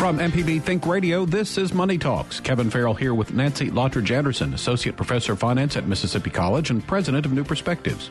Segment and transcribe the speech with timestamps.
[0.00, 2.40] From MPB Think Radio, this is Money Talks.
[2.40, 6.84] Kevin Farrell here with Nancy Lottridge Anderson, Associate Professor of Finance at Mississippi College and
[6.86, 8.10] President of New Perspectives.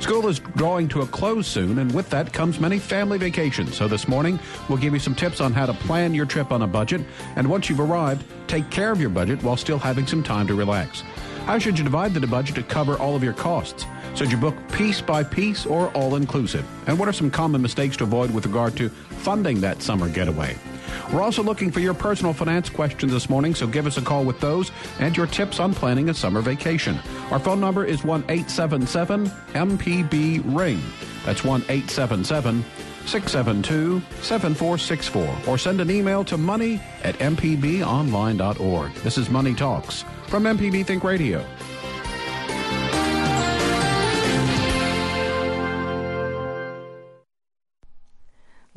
[0.00, 3.76] School is drawing to a close soon, and with that comes many family vacations.
[3.76, 4.40] So this morning,
[4.70, 7.02] we'll give you some tips on how to plan your trip on a budget,
[7.36, 10.54] and once you've arrived, take care of your budget while still having some time to
[10.54, 11.02] relax.
[11.44, 13.84] How should you divide the budget to cover all of your costs?
[14.14, 16.66] Should you book piece by piece or all inclusive?
[16.86, 20.56] And what are some common mistakes to avoid with regard to funding that summer getaway?
[21.12, 24.24] We're also looking for your personal finance questions this morning, so give us a call
[24.24, 26.98] with those and your tips on planning a summer vacation.
[27.30, 30.80] Our phone number is 1 877 MPB Ring.
[31.24, 32.64] That's 1 877
[33.06, 35.38] 672 7464.
[35.48, 38.94] Or send an email to money at mpbonline.org.
[38.94, 41.44] This is Money Talks from MPB Think Radio.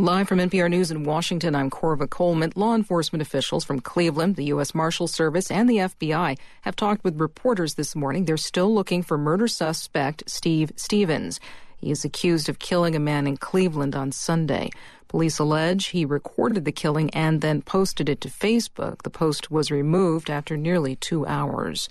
[0.02, 2.54] Live from NPR News in Washington, I'm Korva Coleman.
[2.56, 4.74] Law enforcement officials from Cleveland, the U.S.
[4.74, 8.24] Marshal Service, and the FBI have talked with reporters this morning.
[8.24, 11.42] They're still looking for murder suspect Steve Stevens.
[11.76, 14.70] He is accused of killing a man in Cleveland on Sunday.
[15.10, 19.02] Police allege he recorded the killing and then posted it to Facebook.
[19.02, 21.90] The post was removed after nearly two hours.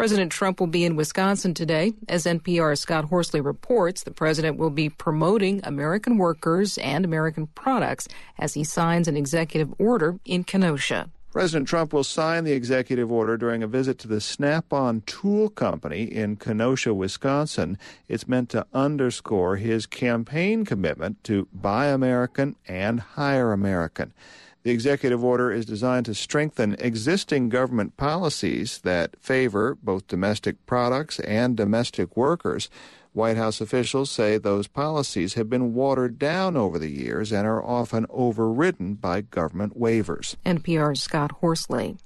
[0.00, 1.92] President Trump will be in Wisconsin today.
[2.08, 8.08] As NPR's Scott Horsley reports, the president will be promoting American workers and American products
[8.38, 11.10] as he signs an executive order in Kenosha.
[11.30, 15.50] President Trump will sign the executive order during a visit to the Snap on Tool
[15.50, 17.76] Company in Kenosha, Wisconsin.
[18.08, 24.14] It's meant to underscore his campaign commitment to buy American and hire American.
[24.62, 31.18] The executive order is designed to strengthen existing government policies that favor both domestic products
[31.20, 32.68] and domestic workers.
[33.12, 37.64] White House officials say those policies have been watered down over the years and are
[37.64, 40.36] often overridden by government waivers.
[40.44, 41.96] NPR's Scott Horsley.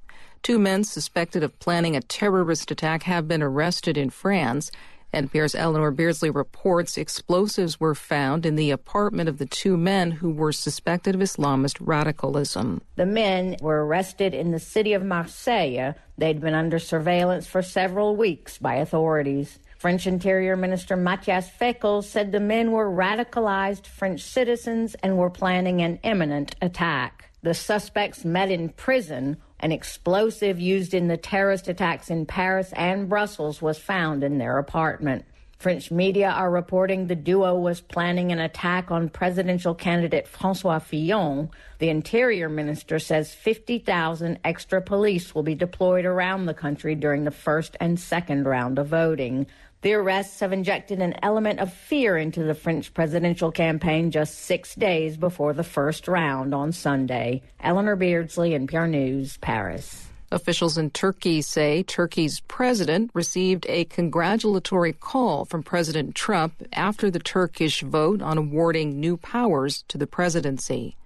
[0.42, 4.70] Two men suspected of planning a terrorist attack have been arrested in France.
[5.14, 10.30] NPR's Eleanor Beardsley reports explosives were found in the apartment of the two men who
[10.30, 12.82] were suspected of Islamist radicalism.
[12.97, 15.94] The men were arrested in the city of Marseille.
[16.19, 19.58] They'd been under surveillance for several weeks by authorities.
[19.78, 25.82] French Interior Minister Matthias Fekl said the men were radicalized French citizens and were planning
[25.82, 27.31] an imminent attack.
[27.42, 33.08] The suspects met in prison an explosive used in the terrorist attacks in Paris and
[33.08, 35.25] Brussels was found in their apartment.
[35.58, 41.48] French media are reporting the duo was planning an attack on presidential candidate Francois Fillon.
[41.78, 47.31] The interior minister says 50,000 extra police will be deployed around the country during the
[47.31, 49.46] first and second round of voting.
[49.84, 54.75] The arrests have injected an element of fear into the French presidential campaign just six
[54.75, 57.43] days before the first round on Sunday.
[57.61, 60.06] Eleanor Beardsley, NPR News, Paris.
[60.33, 67.19] Officials in Turkey say Turkey's president received a congratulatory call from President Trump after the
[67.19, 70.97] Turkish vote on awarding new powers to the presidency.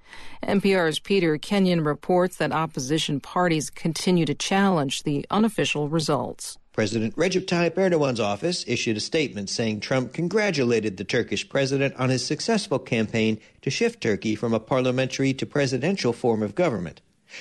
[0.45, 6.59] NPR's Peter Kenyon reports that opposition parties continue to challenge the unofficial results.
[6.79, 12.09] President Recep Tayyip Erdogan's office issued a statement saying Trump congratulated the Turkish president on
[12.09, 17.01] his successful campaign to shift Turkey from a parliamentary to presidential form of government.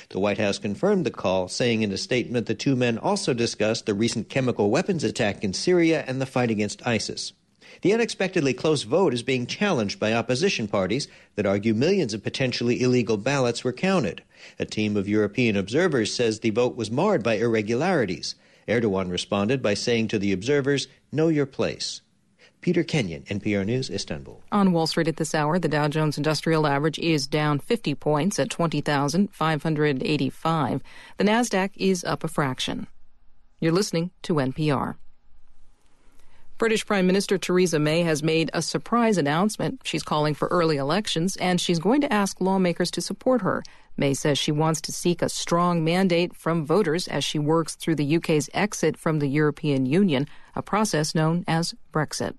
[0.09, 3.85] The White House confirmed the call, saying in a statement the two men also discussed
[3.85, 7.33] the recent chemical weapons attack in Syria and the fight against ISIS.
[7.83, 12.81] The unexpectedly close vote is being challenged by opposition parties that argue millions of potentially
[12.81, 14.23] illegal ballots were counted.
[14.57, 18.33] A team of European observers says the vote was marred by irregularities.
[18.67, 22.01] Erdogan responded by saying to the observers, Know your place.
[22.61, 24.43] Peter Kenyon, NPR News, Istanbul.
[24.51, 28.37] On Wall Street at this hour, the Dow Jones Industrial Average is down 50 points
[28.39, 30.83] at 20,585.
[31.17, 32.87] The Nasdaq is up a fraction.
[33.59, 34.95] You're listening to NPR.
[36.57, 39.81] British Prime Minister Theresa May has made a surprise announcement.
[39.83, 43.61] She's calling for early elections and she's going to ask lawmakers to support her.
[43.97, 47.95] May says she wants to seek a strong mandate from voters as she works through
[47.95, 52.35] the UK's exit from the European Union, a process known as Brexit.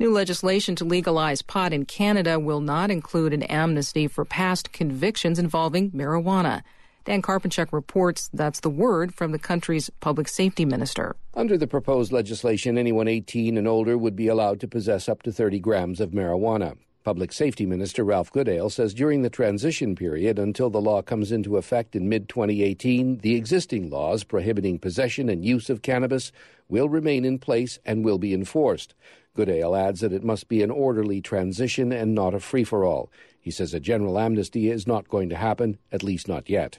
[0.00, 5.38] New legislation to legalize pot in Canada will not include an amnesty for past convictions
[5.38, 6.62] involving marijuana.
[7.04, 11.14] Dan Karpenchuk reports that's the word from the country's public safety minister.
[11.34, 15.30] Under the proposed legislation, anyone 18 and older would be allowed to possess up to
[15.30, 16.76] 30 grams of marijuana.
[17.04, 21.58] Public Safety Minister Ralph Goodale says during the transition period until the law comes into
[21.58, 26.32] effect in mid 2018, the existing laws prohibiting possession and use of cannabis
[26.66, 28.94] will remain in place and will be enforced.
[29.36, 33.10] Goodale adds that it must be an orderly transition and not a free for all.
[33.38, 36.78] He says a general amnesty is not going to happen, at least not yet.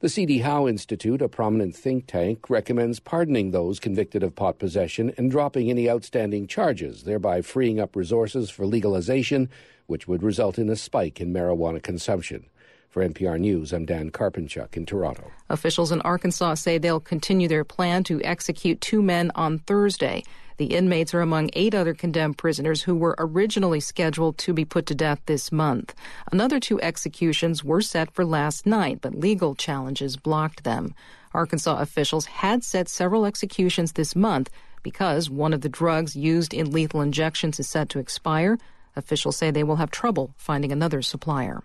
[0.00, 0.38] The C.D.
[0.38, 5.70] Howe Institute, a prominent think tank, recommends pardoning those convicted of pot possession and dropping
[5.70, 9.48] any outstanding charges, thereby freeing up resources for legalization,
[9.86, 12.46] which would result in a spike in marijuana consumption.
[12.92, 15.32] For NPR News, I'm Dan Karpenchuk in Toronto.
[15.48, 20.24] Officials in Arkansas say they'll continue their plan to execute two men on Thursday.
[20.58, 24.84] The inmates are among eight other condemned prisoners who were originally scheduled to be put
[24.86, 25.94] to death this month.
[26.30, 30.94] Another two executions were set for last night, but legal challenges blocked them.
[31.32, 34.50] Arkansas officials had set several executions this month
[34.82, 38.58] because one of the drugs used in lethal injections is set to expire.
[38.96, 41.62] Officials say they will have trouble finding another supplier.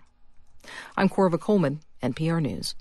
[0.96, 2.74] I'm Korva Coleman, NPR News.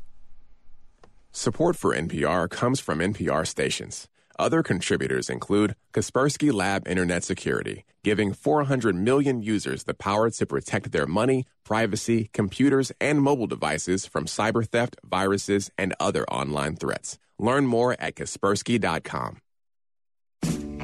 [1.31, 4.07] Support for NPR comes from NPR stations.
[4.39, 10.91] Other contributors include Kaspersky Lab Internet Security, giving 400 million users the power to protect
[10.91, 17.17] their money, privacy, computers, and mobile devices from cyber theft, viruses, and other online threats.
[17.39, 19.37] Learn more at Kaspersky.com.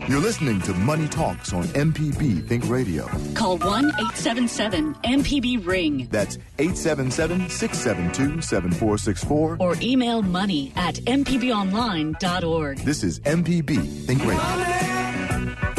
[0.08, 3.06] You're listening to Money Talks on MPB Think Radio.
[3.36, 6.08] Call 1 877 MPB Ring.
[6.12, 9.58] That's 877 672 7464.
[9.60, 12.80] Or email money at MPBOnline.org.
[12.80, 15.73] This is MPB Think Radio.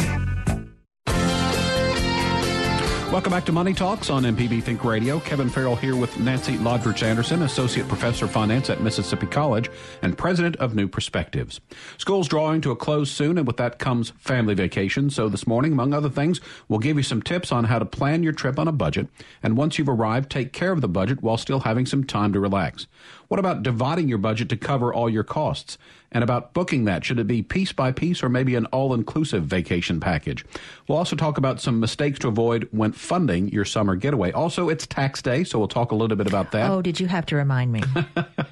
[3.14, 5.20] Welcome back to Money Talks on MPB Think Radio.
[5.20, 9.70] Kevin Farrell here with Nancy Lottridge Anderson, Associate Professor of Finance at Mississippi College
[10.02, 11.60] and President of New Perspectives.
[11.96, 15.10] School's drawing to a close soon, and with that comes family vacation.
[15.10, 18.24] So this morning, among other things, we'll give you some tips on how to plan
[18.24, 19.06] your trip on a budget.
[19.44, 22.40] And once you've arrived, take care of the budget while still having some time to
[22.40, 22.88] relax.
[23.28, 25.78] What about dividing your budget to cover all your costs?
[26.14, 29.44] And about booking that, should it be piece by piece or maybe an all inclusive
[29.44, 30.44] vacation package?
[30.86, 34.30] We'll also talk about some mistakes to avoid when funding your summer getaway.
[34.30, 36.70] Also, it's tax day, so we'll talk a little bit about that.
[36.70, 37.82] Oh, did you have to remind me?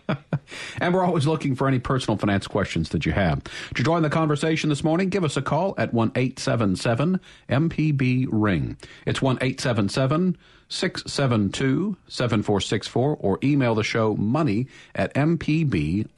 [0.81, 3.43] and we're always looking for any personal finance questions that you have.
[3.77, 8.77] To join the conversation this morning, give us a call at 1 877 MPB Ring.
[9.07, 10.37] It's 1 877
[10.73, 16.09] 672 7464 or email the show money at mpbonline.org.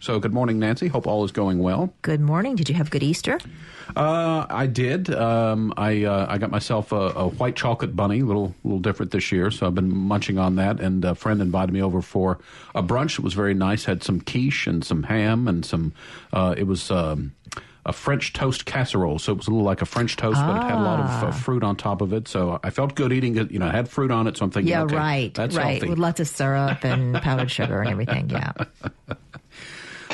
[0.00, 0.86] So, good morning, Nancy.
[0.86, 1.92] Hope all is going well.
[2.02, 2.54] Good morning.
[2.54, 3.40] Did you have a good Easter?
[3.96, 5.12] Uh, I did.
[5.12, 9.10] Um, I uh, I got myself a, a, white chocolate bunny, a little little different
[9.10, 9.50] this year.
[9.50, 10.78] So I've been munching on that.
[10.78, 12.38] And a friend invited me over for
[12.74, 13.18] a brunch.
[13.18, 13.84] It was very nice.
[13.84, 15.92] Had some quiche and some ham and some.
[16.32, 16.90] Uh, it was.
[16.90, 17.32] Um,
[17.86, 19.18] a French toast casserole.
[19.18, 20.46] So it was a little like a French toast, ah.
[20.46, 21.30] but it had a lot of uh, ah.
[21.30, 22.28] fruit on top of it.
[22.28, 23.50] So I felt good eating it.
[23.50, 24.36] You know, it had fruit on it.
[24.36, 25.88] So I'm thinking, yeah, okay, right, that's right, healthy.
[25.88, 28.30] with lots of syrup and powdered sugar and everything.
[28.30, 28.52] Yeah.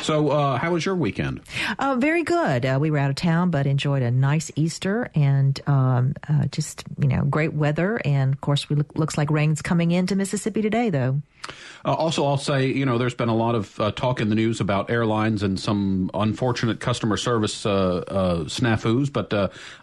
[0.07, 1.41] So, uh, how was your weekend?
[1.81, 2.65] Uh, very good.
[2.65, 6.85] Uh, we were out of town, but enjoyed a nice Easter and um, uh, just
[7.01, 8.01] you know great weather.
[8.05, 11.23] And of course, we look, looks like rain's coming into Mississippi today, though.
[11.85, 14.37] Uh, also, I'll say you know there's been a lot of uh, talk in the
[14.37, 19.13] news about airlines and some unfortunate customer service snafus.
[19.13, 19.35] But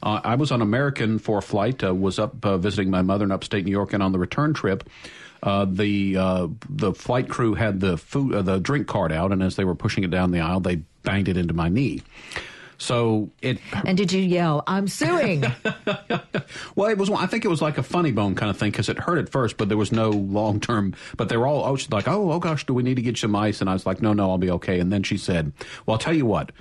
[0.02, 1.84] I was on American for a flight.
[1.84, 4.86] was up visiting my mother in upstate New York, and on the return trip.
[5.44, 9.44] Uh, the uh, the flight crew had the food uh, the drink cart out, and
[9.44, 12.02] as they were pushing it down the aisle, they banged it into my knee.
[12.78, 13.60] So it.
[13.86, 15.42] And did you yell, "I'm suing"?
[16.76, 17.10] well, it was.
[17.10, 19.28] I think it was like a funny bone kind of thing because it hurt at
[19.28, 20.96] first, but there was no long term.
[21.18, 23.36] But they were all oh, like, "Oh, oh gosh, do we need to get some
[23.36, 25.52] ice?" And I was like, "No, no, I'll be okay." And then she said,
[25.86, 26.54] "Well, I'll tell you what."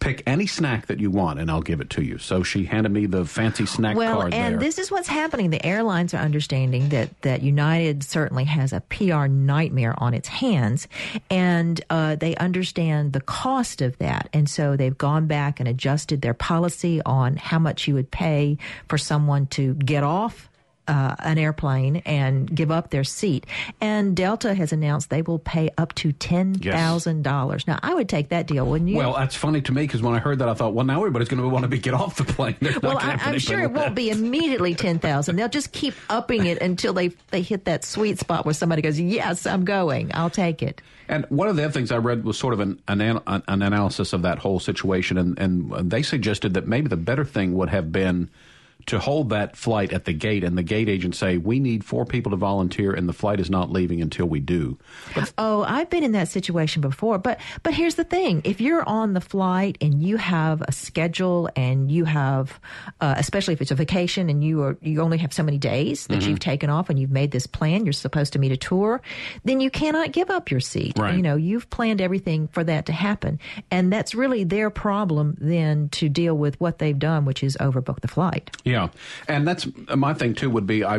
[0.00, 2.18] Pick any snack that you want and I'll give it to you.
[2.18, 4.60] So she handed me the fancy snack well, card and there.
[4.60, 5.50] this is what's happening.
[5.50, 10.88] The airlines are understanding that, that United certainly has a PR nightmare on its hands
[11.30, 14.28] and uh, they understand the cost of that.
[14.32, 18.58] And so they've gone back and adjusted their policy on how much you would pay
[18.88, 20.49] for someone to get off
[20.90, 23.46] uh, an airplane and give up their seat.
[23.80, 27.24] And Delta has announced they will pay up to ten thousand yes.
[27.24, 27.66] dollars.
[27.68, 28.96] Now, I would take that deal, wouldn't you?
[28.96, 31.28] Well, that's funny to me because when I heard that, I thought, well, now everybody's
[31.28, 32.56] going to want to be get off the plane.
[32.82, 35.36] well, I, am sure it won't be immediately ten thousand.
[35.36, 38.98] They'll just keep upping it until they they hit that sweet spot where somebody goes,
[38.98, 40.10] "Yes, I'm going.
[40.12, 42.80] I'll take it." And one of the other things I read was sort of an,
[42.88, 47.24] an, an analysis of that whole situation, and, and they suggested that maybe the better
[47.24, 48.28] thing would have been
[48.86, 52.04] to hold that flight at the gate and the gate agent say, we need four
[52.04, 54.78] people to volunteer and the flight is not leaving until we do.
[55.14, 57.18] But, oh, I've been in that situation before.
[57.18, 58.42] But, but here's the thing.
[58.44, 62.58] If you're on the flight and you have a schedule and you have,
[63.00, 66.06] uh, especially if it's a vacation and you are, you only have so many days
[66.06, 66.30] that mm-hmm.
[66.30, 69.00] you've taken off and you've made this plan, you're supposed to meet a tour,
[69.44, 70.98] then you cannot give up your seat.
[70.98, 71.14] Right.
[71.14, 73.38] You know, you've planned everything for that to happen.
[73.70, 78.00] And that's really their problem then to deal with what they've done, which is overbook
[78.00, 78.50] the flight.
[78.70, 78.88] Yeah,
[79.26, 80.48] and that's uh, my thing too.
[80.50, 80.98] Would be I, uh,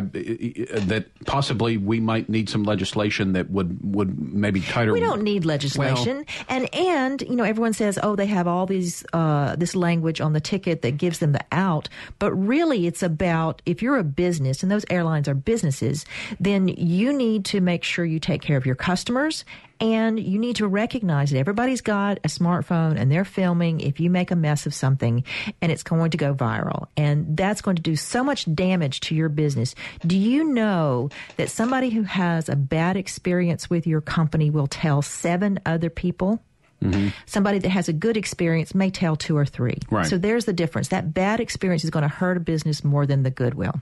[0.86, 4.92] that possibly we might need some legislation that would would maybe tighter.
[4.92, 8.66] We don't need legislation, well, and and you know everyone says oh they have all
[8.66, 11.88] these uh, this language on the ticket that gives them the out,
[12.18, 16.04] but really it's about if you're a business and those airlines are businesses,
[16.38, 19.44] then you need to make sure you take care of your customers
[19.82, 24.10] and you need to recognize that everybody's got a smartphone and they're filming if you
[24.10, 25.24] make a mess of something
[25.60, 26.86] and it's going to go viral.
[26.96, 29.74] And that's going to do so much damage to your business.
[30.06, 35.02] Do you know that somebody who has a bad experience with your company will tell
[35.02, 36.40] seven other people?
[36.82, 37.08] Mm-hmm.
[37.26, 39.78] Somebody that has a good experience may tell two or three.
[39.90, 40.06] Right.
[40.06, 40.88] So there's the difference.
[40.88, 43.74] That bad experience is going to hurt a business more than the goodwill.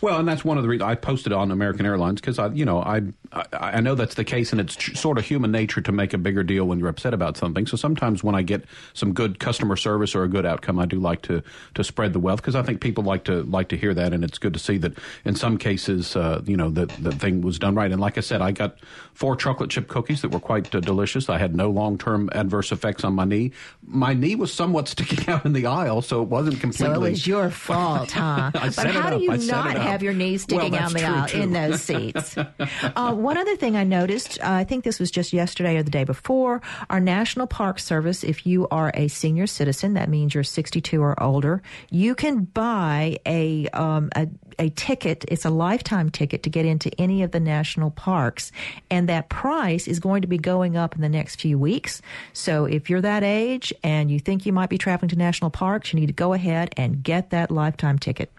[0.00, 2.64] Well, and that's one of the reasons I posted on American Airlines because I, you
[2.64, 5.92] know, I, I, I know that's the case, and it's sort of human nature to
[5.92, 7.66] make a bigger deal when you're upset about something.
[7.66, 10.98] So sometimes when I get some good customer service or a good outcome, I do
[10.98, 11.42] like to
[11.74, 14.24] to spread the wealth because I think people like to like to hear that, and
[14.24, 17.58] it's good to see that in some cases, uh, you know, the the thing was
[17.58, 17.90] done right.
[17.90, 18.76] And like I said, I got
[19.14, 21.28] four chocolate chip cookies that were quite uh, delicious.
[21.28, 23.52] I had no long term adverse effects on my knee.
[23.86, 26.94] My knee was somewhat sticking out in the aisle, so it wasn't completely.
[26.94, 28.50] So it was your fault, huh?
[28.52, 31.28] but how do you I not have your knees sticking well, out in the aisle
[31.28, 31.40] too.
[31.40, 32.36] in those seats?
[32.96, 35.90] uh, one other thing I noticed, uh, I think this was just yesterday or the
[35.90, 40.44] day before, our National Park Service, if you are a senior citizen, that means you're
[40.44, 45.24] 62 or older, you can buy a, um, a a ticket.
[45.28, 48.52] It's a lifetime ticket to get into any of the national parks.
[48.90, 52.02] And that price is going to be going up in the next few weeks.
[52.32, 55.92] So if you're that age and you think you might be traveling to national parks,
[55.92, 58.32] you need to go ahead and get that lifetime ticket.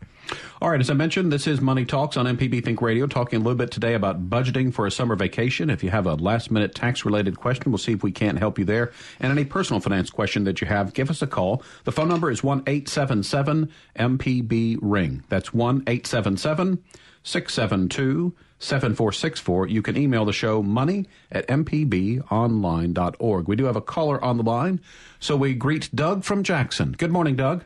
[0.62, 3.44] All right, as I mentioned, this is Money Talks on MPB Think Radio, talking a
[3.44, 5.70] little bit today about budgeting for a summer vacation.
[5.70, 8.58] If you have a last minute tax related question, we'll see if we can't help
[8.58, 8.92] you there.
[9.20, 11.62] And any personal finance question that you have, give us a call.
[11.84, 15.24] The phone number is 1 877 MPB Ring.
[15.30, 16.84] That's 1 877
[17.24, 19.68] 672 7464.
[19.68, 23.48] You can email the show money at mpbonline.org.
[23.48, 24.80] We do have a caller on the line,
[25.20, 26.94] so we greet Doug from Jackson.
[26.94, 27.64] Good morning, Doug.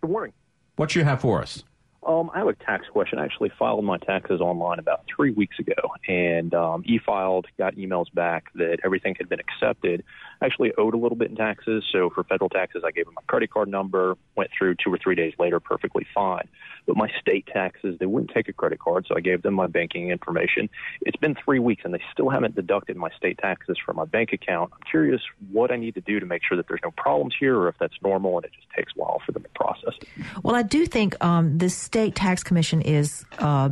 [0.00, 0.32] Good morning.
[0.76, 1.64] What you have for us?
[2.06, 3.18] Um, I have a tax question.
[3.18, 5.74] I actually filed my taxes online about three weeks ago
[6.06, 10.04] and um, e filed, got emails back that everything had been accepted.
[10.44, 11.84] Actually owed a little bit in taxes.
[11.90, 14.98] So for federal taxes, I gave them my credit card number, went through two or
[14.98, 16.46] three days later perfectly fine.
[16.86, 19.06] But my state taxes, they wouldn't take a credit card.
[19.08, 20.68] So I gave them my banking information.
[21.00, 24.34] It's been three weeks and they still haven't deducted my state taxes from my bank
[24.34, 24.70] account.
[24.74, 27.56] I'm curious what I need to do to make sure that there's no problems here
[27.58, 29.94] or if that's normal and it just takes a while for them to process.
[30.42, 33.70] Well, I do think um, the state tax commission is uh,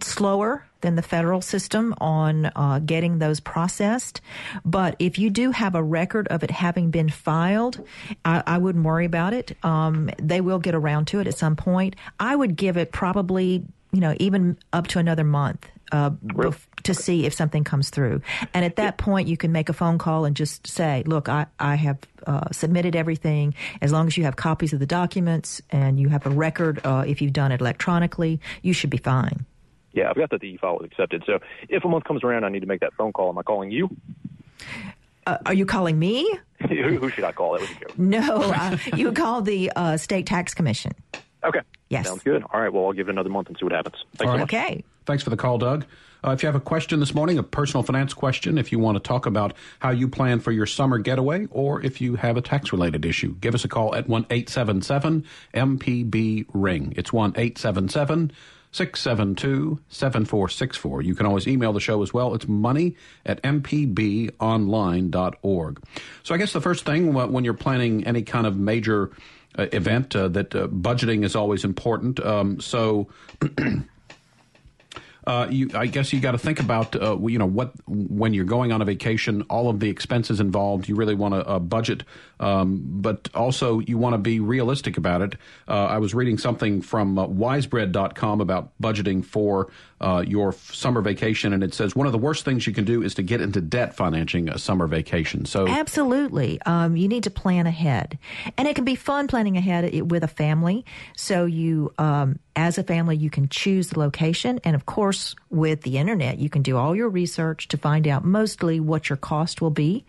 [0.00, 4.20] slower than the federal system on uh, getting those processed.
[4.64, 7.84] But if you do have a record of it having been filed,
[8.24, 9.56] I, I wouldn't worry about it.
[9.64, 11.96] Um, they will get around to it at some point.
[12.20, 15.68] I would give it probably, you know, even up to another month.
[15.90, 16.54] Uh, really?
[16.82, 18.20] to see if something comes through.
[18.54, 21.46] And at that point, you can make a phone call and just say, look, I,
[21.58, 23.54] I have uh, submitted everything.
[23.80, 27.04] As long as you have copies of the documents and you have a record, uh,
[27.06, 29.44] if you've done it electronically, you should be fine.
[29.98, 31.24] Yeah, I've got that the e-file was accepted.
[31.26, 33.30] So if a month comes around, I need to make that phone call.
[33.30, 33.90] Am I calling you?
[35.26, 36.38] Uh, are you calling me?
[36.68, 37.54] Who should I call?
[37.54, 37.98] That was a joke.
[37.98, 40.92] No, uh, you call the uh, state tax commission.
[41.42, 41.60] Okay.
[41.88, 42.06] Yes.
[42.06, 42.44] Sounds good.
[42.52, 42.72] All right.
[42.72, 43.96] Well, I'll give it another month and see what happens.
[44.14, 44.42] Thanks so.
[44.44, 44.84] Okay.
[45.04, 45.84] Thanks for the call, Doug.
[46.24, 48.96] Uh, if you have a question this morning, a personal finance question, if you want
[48.96, 52.40] to talk about how you plan for your summer getaway, or if you have a
[52.40, 55.24] tax related issue, give us a call at 1 877
[55.54, 56.92] MPB Ring.
[56.96, 58.32] It's 1 877
[58.78, 61.02] 672 7464.
[61.02, 62.34] You can always email the show as well.
[62.34, 62.94] It's money
[63.26, 65.82] at mpbonline.org.
[66.22, 69.10] So I guess the first thing when you're planning any kind of major
[69.58, 72.20] uh, event, uh, that uh, budgeting is always important.
[72.20, 73.08] Um, so.
[75.26, 78.44] uh, you, I guess you got to think about, uh, you know, what when you're
[78.44, 80.88] going on a vacation, all of the expenses involved.
[80.88, 82.04] You really want to uh, budget,
[82.40, 85.34] um, but also you want to be realistic about it.
[85.66, 91.52] Uh, I was reading something from uh, Wisebread.com about budgeting for uh, your summer vacation,
[91.52, 93.60] and it says one of the worst things you can do is to get into
[93.60, 95.44] debt financing a summer vacation.
[95.44, 98.18] So absolutely, um, you need to plan ahead,
[98.56, 100.84] and it can be fun planning ahead with a family.
[101.16, 104.58] So you um, as a family, you can choose the location.
[104.64, 108.24] And of course, with the internet, you can do all your research to find out
[108.24, 110.04] mostly what your cost will be.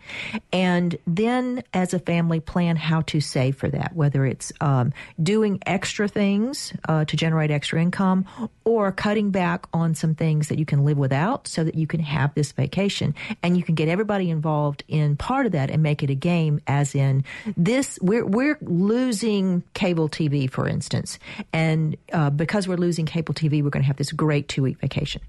[0.52, 4.92] And then as a family, plan how to save for that, whether it's um,
[5.22, 8.26] doing extra things uh, to generate extra income
[8.64, 12.00] or cutting back on some things that you can live without so that you can
[12.00, 13.14] have this vacation.
[13.42, 16.60] And you can get everybody involved in part of that and make it a game,
[16.66, 17.24] as in
[17.56, 21.18] this, we're, we're losing cable TV, for instance.
[21.52, 24.78] And uh, because we're losing cable TV, we're going to have this great two week
[24.78, 25.22] vacation.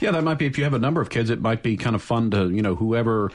[0.00, 1.96] Yeah, that might be if you have a number of kids, it might be kind
[1.96, 3.30] of fun to, you know, whoever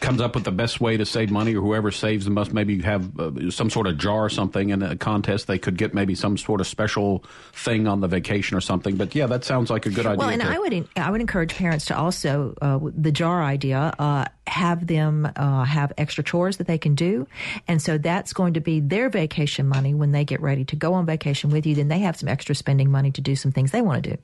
[0.00, 2.74] comes up with the best way to save money or whoever saves the most maybe
[2.74, 5.92] you have uh, some sort of jar or something in a contest they could get
[5.92, 8.96] maybe some sort of special thing on the vacation or something.
[8.96, 11.20] But yeah that sounds like a good idea well and to, i would i would
[11.20, 16.58] encourage parents to also uh, the jar idea uh, have them uh, have extra chores
[16.58, 17.26] that they can do.
[17.66, 20.94] And so that's going to be their vacation money when they get ready to go
[20.94, 21.74] on vacation with you.
[21.74, 24.18] Then they have some extra spending money to do some things they want to do.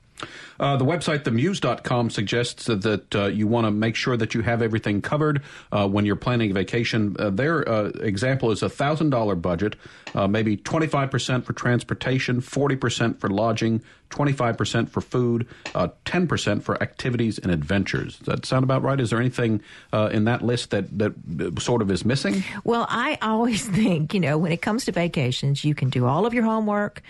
[0.59, 4.61] Uh, the website themuse.com suggests that uh, you want to make sure that you have
[4.61, 5.40] everything covered
[5.73, 7.17] uh, when you're planning a vacation.
[7.19, 9.77] Uh, their uh, example is a $1,000 budget,
[10.15, 17.39] uh, maybe 25% for transportation, 40% for lodging, 25% for food, uh, 10% for activities
[17.39, 18.19] and adventures.
[18.19, 19.01] Does that sound about right?
[19.01, 19.63] Is there anything
[19.93, 21.15] uh, in that list that, that
[21.61, 22.43] sort of is missing?
[22.65, 26.27] Well, I always think, you know, when it comes to vacations, you can do all
[26.27, 27.03] of your homework,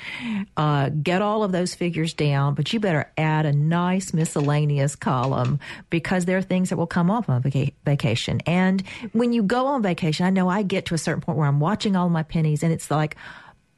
[0.57, 5.59] uh, get all of those figures down, but you better add a nice miscellaneous column
[5.89, 8.41] because there are things that will come up on vac- vacation.
[8.47, 11.49] And when you go on vacation, I know I get to a certain point where
[11.49, 13.17] I'm watching all my pennies and it's like,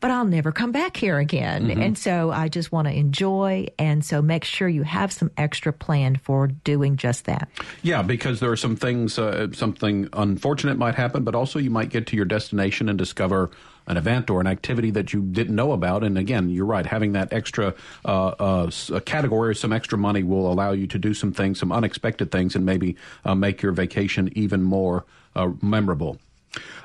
[0.03, 1.69] but I'll never come back here again.
[1.69, 1.81] Mm-hmm.
[1.81, 3.69] And so I just want to enjoy.
[3.79, 7.49] And so make sure you have some extra planned for doing just that.
[7.83, 11.89] Yeah, because there are some things, uh, something unfortunate might happen, but also you might
[11.89, 13.53] get to your destination and discover
[13.87, 16.03] an event or an activity that you didn't know about.
[16.03, 17.73] And again, you're right, having that extra
[18.05, 18.71] uh, uh,
[19.07, 22.57] category or some extra money will allow you to do some things, some unexpected things,
[22.57, 25.05] and maybe uh, make your vacation even more
[25.37, 26.19] uh, memorable.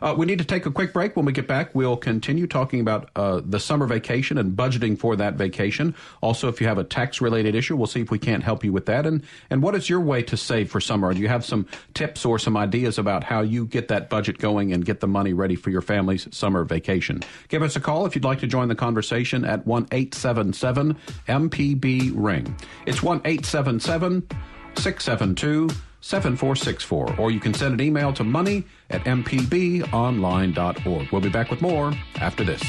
[0.02, 1.16] Uh, we need to take a quick break.
[1.16, 5.16] When we get back, we'll continue talking about uh, the summer vacation and budgeting for
[5.16, 5.96] that vacation.
[6.22, 8.72] Also, if you have a tax related issue, we'll see if we can't help you
[8.72, 9.06] with that.
[9.06, 11.14] And, and what is your way to save for summer?
[11.14, 14.72] Do you have some tips or some ideas about how you get that budget going
[14.72, 17.22] and get the money ready for your family's summer vacation?
[17.48, 20.98] Give us a call if you'd like to join the conversation at 1 877
[21.28, 22.56] MPB Ring.
[22.86, 24.28] It's 1 877
[24.76, 25.70] 672
[26.08, 31.12] 7464, or you can send an email to money at mpbonline.org.
[31.12, 32.64] We'll be back with more after this.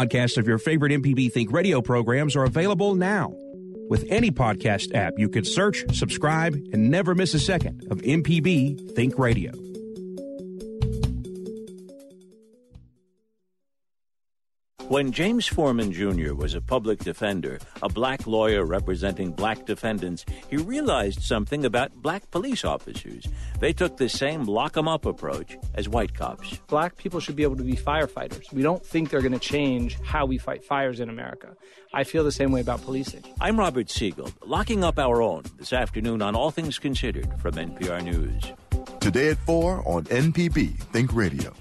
[0.00, 3.34] Podcasts of your favorite MPB Think radio programs are available now.
[3.90, 8.94] With any podcast app, you can search, subscribe, and never miss a second of MPB
[8.94, 9.52] Think Radio.
[14.90, 16.34] When James Forman Jr.
[16.34, 22.28] was a public defender, a black lawyer representing black defendants, he realized something about black
[22.32, 23.28] police officers.
[23.60, 26.56] They took the same lock 'em up approach as white cops.
[26.66, 28.52] Black people should be able to be firefighters.
[28.52, 31.54] We don't think they're going to change how we fight fires in America.
[31.94, 33.22] I feel the same way about policing.
[33.40, 38.00] I'm Robert Siegel, locking up our own this afternoon on All Things Considered from NPR
[38.00, 38.42] News.
[38.98, 41.52] Today at 4 on MPB Think Radio.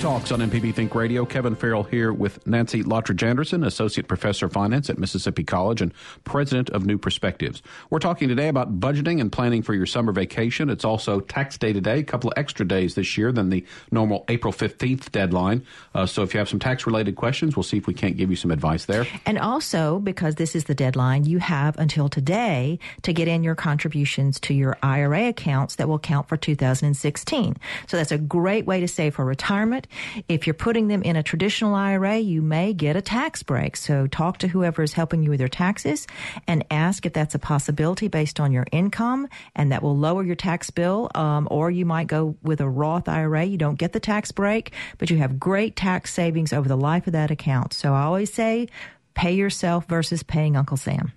[0.00, 1.26] Talks on MPB Think Radio.
[1.26, 5.92] Kevin Farrell here with Nancy Lottridge Anderson, Associate Professor of Finance at Mississippi College and
[6.24, 7.60] President of New Perspectives.
[7.90, 10.70] We're talking today about budgeting and planning for your summer vacation.
[10.70, 14.24] It's also tax day today, a couple of extra days this year than the normal
[14.28, 15.66] April 15th deadline.
[15.94, 18.30] Uh, so if you have some tax related questions, we'll see if we can't give
[18.30, 19.06] you some advice there.
[19.26, 23.54] And also, because this is the deadline, you have until today to get in your
[23.54, 27.58] contributions to your IRA accounts that will count for 2016.
[27.86, 29.88] So that's a great way to save for retirement.
[30.28, 33.76] If you're putting them in a traditional IRA, you may get a tax break.
[33.76, 36.06] So talk to whoever is helping you with your taxes
[36.46, 40.36] and ask if that's a possibility based on your income, and that will lower your
[40.36, 41.10] tax bill.
[41.14, 43.44] Um, or you might go with a Roth IRA.
[43.44, 47.06] You don't get the tax break, but you have great tax savings over the life
[47.06, 47.72] of that account.
[47.72, 48.68] So I always say,
[49.14, 51.12] pay yourself versus paying Uncle Sam.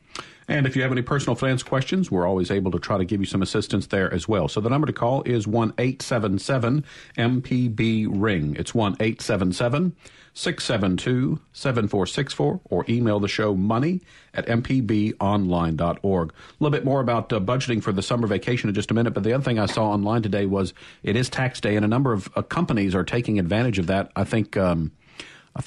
[0.47, 3.19] And if you have any personal finance questions, we're always able to try to give
[3.19, 4.47] you some assistance there as well.
[4.47, 6.85] So the number to call is 1 877
[7.17, 8.55] MPB Ring.
[8.57, 9.95] It's 1 877
[10.35, 14.01] 672 7464 or email the show money
[14.33, 16.29] at mpbonline.org.
[16.29, 19.13] A little bit more about uh, budgeting for the summer vacation in just a minute,
[19.13, 21.87] but the other thing I saw online today was it is tax day and a
[21.87, 24.11] number of uh, companies are taking advantage of that.
[24.15, 24.57] I think.
[24.57, 24.91] Um,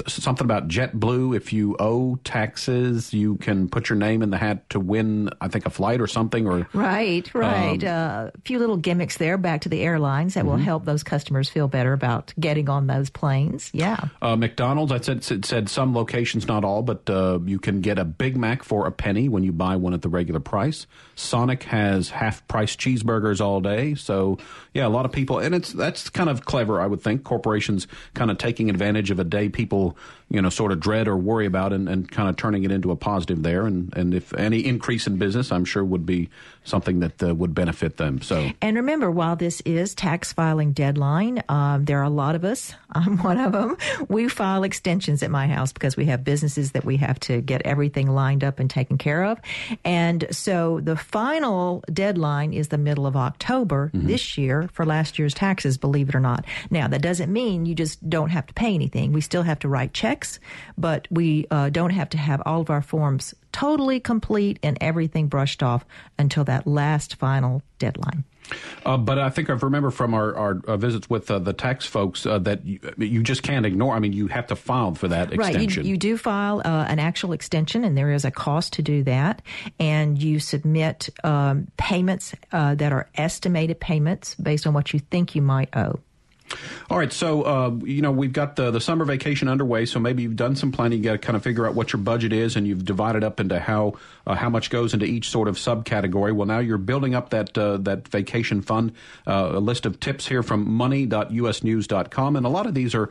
[0.06, 1.36] something about JetBlue.
[1.36, 5.30] If you owe taxes, you can put your name in the hat to win.
[5.40, 6.46] I think a flight or something.
[6.46, 7.82] Or right, right.
[7.84, 10.50] Um, uh, a few little gimmicks there back to the airlines that mm-hmm.
[10.50, 13.70] will help those customers feel better about getting on those planes.
[13.72, 14.08] Yeah.
[14.20, 14.92] Uh, McDonald's.
[14.92, 18.36] I said it said some locations, not all, but uh, you can get a Big
[18.36, 20.86] Mac for a penny when you buy one at the regular price.
[21.14, 23.94] Sonic has half price cheeseburgers all day.
[23.94, 24.38] So
[24.74, 26.80] yeah, a lot of people, and it's that's kind of clever.
[26.80, 29.96] I would think corporations kind of taking advantage of a day people people,
[30.30, 32.90] you know, sort of dread or worry about and, and kind of turning it into
[32.90, 33.66] a positive there.
[33.66, 36.28] And, and if any increase in business, I'm sure would be
[36.66, 38.20] something that uh, would benefit them.
[38.20, 42.44] So, and remember, while this is tax filing deadline, um, there are a lot of
[42.44, 42.74] us.
[42.92, 43.76] I'm one of them.
[44.08, 47.62] We file extensions at my house because we have businesses that we have to get
[47.64, 49.38] everything lined up and taken care of.
[49.84, 54.06] And so the final deadline is the middle of October mm-hmm.
[54.06, 56.44] this year for last year's taxes, believe it or not.
[56.70, 59.12] Now, that doesn't mean you just don't have to pay anything.
[59.12, 60.40] We still have to write checks,
[60.76, 65.28] but we uh, don't have to have all of our forms totally complete and everything
[65.28, 65.86] brushed off
[66.18, 68.22] until that last final deadline.
[68.84, 71.86] Uh, but I think I remember from our, our uh, visits with uh, the tax
[71.86, 73.94] folks uh, that you, you, just can't ignore.
[73.94, 75.62] I mean, you have to file for that extension.
[75.62, 78.82] Right, you, you do file uh, an actual extension, and there is a cost to
[78.82, 79.40] do that.
[79.80, 85.34] And you submit um, payments uh, that are estimated payments based on what you think
[85.34, 85.98] you might owe.
[86.88, 90.22] All right, so uh, you know we've got the the summer vacation underway, so maybe
[90.22, 90.98] you've done some planning.
[90.98, 93.40] You got to kind of figure out what your budget is, and you've divided up
[93.40, 93.94] into how
[94.26, 96.34] uh, how much goes into each sort of subcategory.
[96.34, 98.92] Well, now you're building up that uh, that vacation fund.
[99.26, 103.10] Uh, a list of tips here from money.usnews.com, and a lot of these are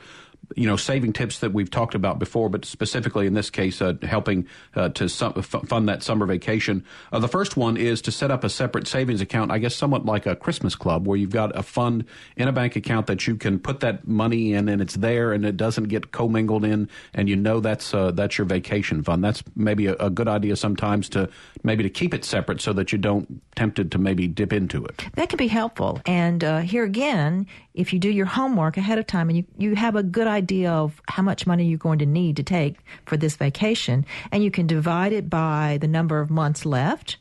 [0.55, 3.93] you know, saving tips that we've talked about before, but specifically in this case, uh,
[4.03, 6.83] helping uh, to fund that summer vacation.
[7.11, 10.05] Uh, the first one is to set up a separate savings account, I guess somewhat
[10.05, 12.05] like a Christmas club, where you've got a fund
[12.35, 15.45] in a bank account that you can put that money in and it's there and
[15.45, 19.23] it doesn't get commingled in, and you know that's uh, that's your vacation fund.
[19.23, 21.29] That's maybe a, a, good idea sometimes to
[21.63, 25.03] maybe to keep it separate so that you don't tempted to maybe dip into it.
[25.15, 26.01] That could be helpful.
[26.05, 29.75] And uh, here again, if you do your homework ahead of time and you, you
[29.75, 33.17] have a good idea of how much money you're going to need to take for
[33.17, 37.17] this vacation, and you can divide it by the number of months left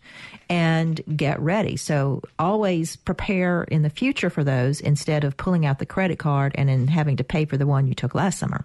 [0.48, 1.76] and get ready.
[1.76, 6.54] So always prepare in the future for those instead of pulling out the credit card
[6.56, 8.64] and then having to pay for the one you took last summer.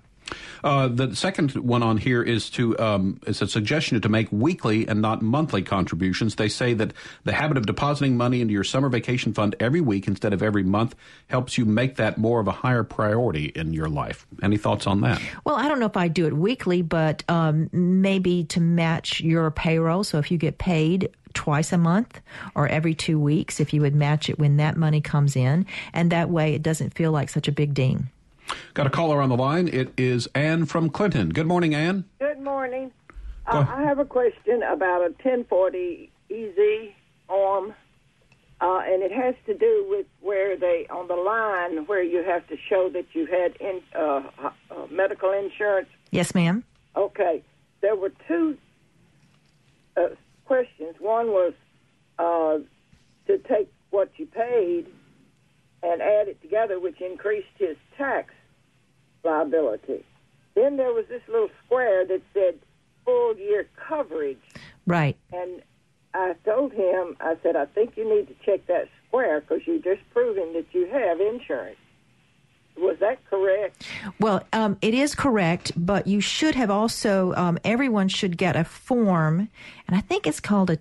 [0.63, 4.87] Uh, the second one on here is to um, is a suggestion to make weekly
[4.87, 6.35] and not monthly contributions.
[6.35, 10.07] They say that the habit of depositing money into your summer vacation fund every week
[10.07, 10.95] instead of every month
[11.27, 14.25] helps you make that more of a higher priority in your life.
[14.41, 15.21] Any thoughts on that?
[15.45, 19.51] Well, I don't know if I do it weekly, but um, maybe to match your
[19.51, 20.03] payroll.
[20.03, 22.21] So if you get paid twice a month
[22.55, 26.11] or every two weeks, if you would match it when that money comes in, and
[26.11, 28.09] that way it doesn't feel like such a big ding.
[28.73, 29.67] Got a caller on the line.
[29.67, 31.29] It is Ann from Clinton.
[31.29, 32.05] Good morning, Ann.
[32.19, 32.91] Good morning.
[33.45, 36.89] Uh, I have a question about a 1040 EZ
[37.27, 37.73] arm,
[38.61, 42.47] uh, and it has to do with where they on the line where you have
[42.47, 44.51] to show that you had in, uh, uh
[44.91, 45.89] medical insurance.
[46.11, 46.63] Yes, ma'am.
[46.95, 47.43] Okay.
[47.81, 48.57] There were two
[49.97, 50.09] uh,
[50.45, 50.95] questions.
[50.99, 51.53] One was
[52.19, 52.59] uh,
[53.27, 54.87] to take what you paid
[55.81, 58.33] and add it together, which increased his tax
[59.49, 60.03] liability.
[60.55, 62.59] Then there was this little square that said
[63.05, 64.39] full year coverage.
[64.85, 65.17] Right.
[65.31, 65.61] And
[66.13, 69.77] I told him, I said, I think you need to check that square because you're
[69.79, 71.77] just proving that you have insurance.
[72.77, 73.85] Was that correct?
[74.19, 78.63] Well, um, it is correct, but you should have also, um, everyone should get a
[78.63, 79.49] form,
[79.85, 80.77] and I think it's called a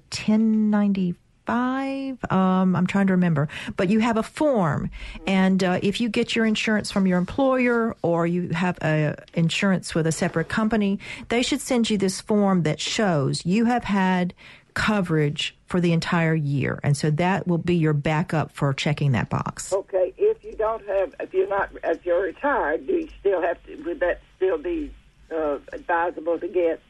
[1.48, 2.30] 1095.
[2.30, 4.90] Um, I'm trying to remember, but you have a form,
[5.26, 9.94] and uh, if you get your insurance from your employer or you have a insurance
[9.94, 14.34] with a separate company, they should send you this form that shows you have had
[14.74, 19.28] coverage for the entire year, and so that will be your backup for checking that
[19.28, 19.72] box.
[19.72, 20.14] Okay.
[20.16, 23.76] If you don't have, if you're not, if you're retired, do you still have to?
[23.82, 24.92] Would that still be
[25.30, 26.80] uh, advisable to get?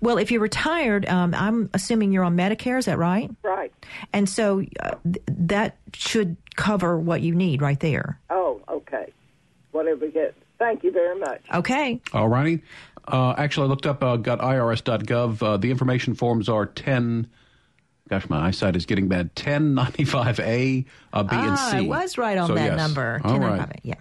[0.00, 2.78] Well, if you're retired, um, I'm assuming you're on Medicare.
[2.78, 3.30] Is that right?
[3.42, 3.72] Right.
[4.12, 8.20] And so uh, th- that should cover what you need right there.
[8.30, 9.12] Oh, okay.
[9.72, 10.34] Whatever we get.
[10.58, 11.42] Thank you very much.
[11.52, 12.00] Okay.
[12.12, 12.62] All righty.
[13.06, 15.42] Uh, actually, I looked up, uh, got irs.gov.
[15.42, 17.28] Uh, the information forms are 10.
[18.08, 19.34] Gosh, my eyesight is getting bad.
[19.34, 21.76] 1095A, uh, B, and ah, C.
[21.76, 22.76] I was right on So, that yes.
[22.78, 23.20] number.
[23.24, 23.80] All 1095, right.
[23.82, 23.94] Yeah.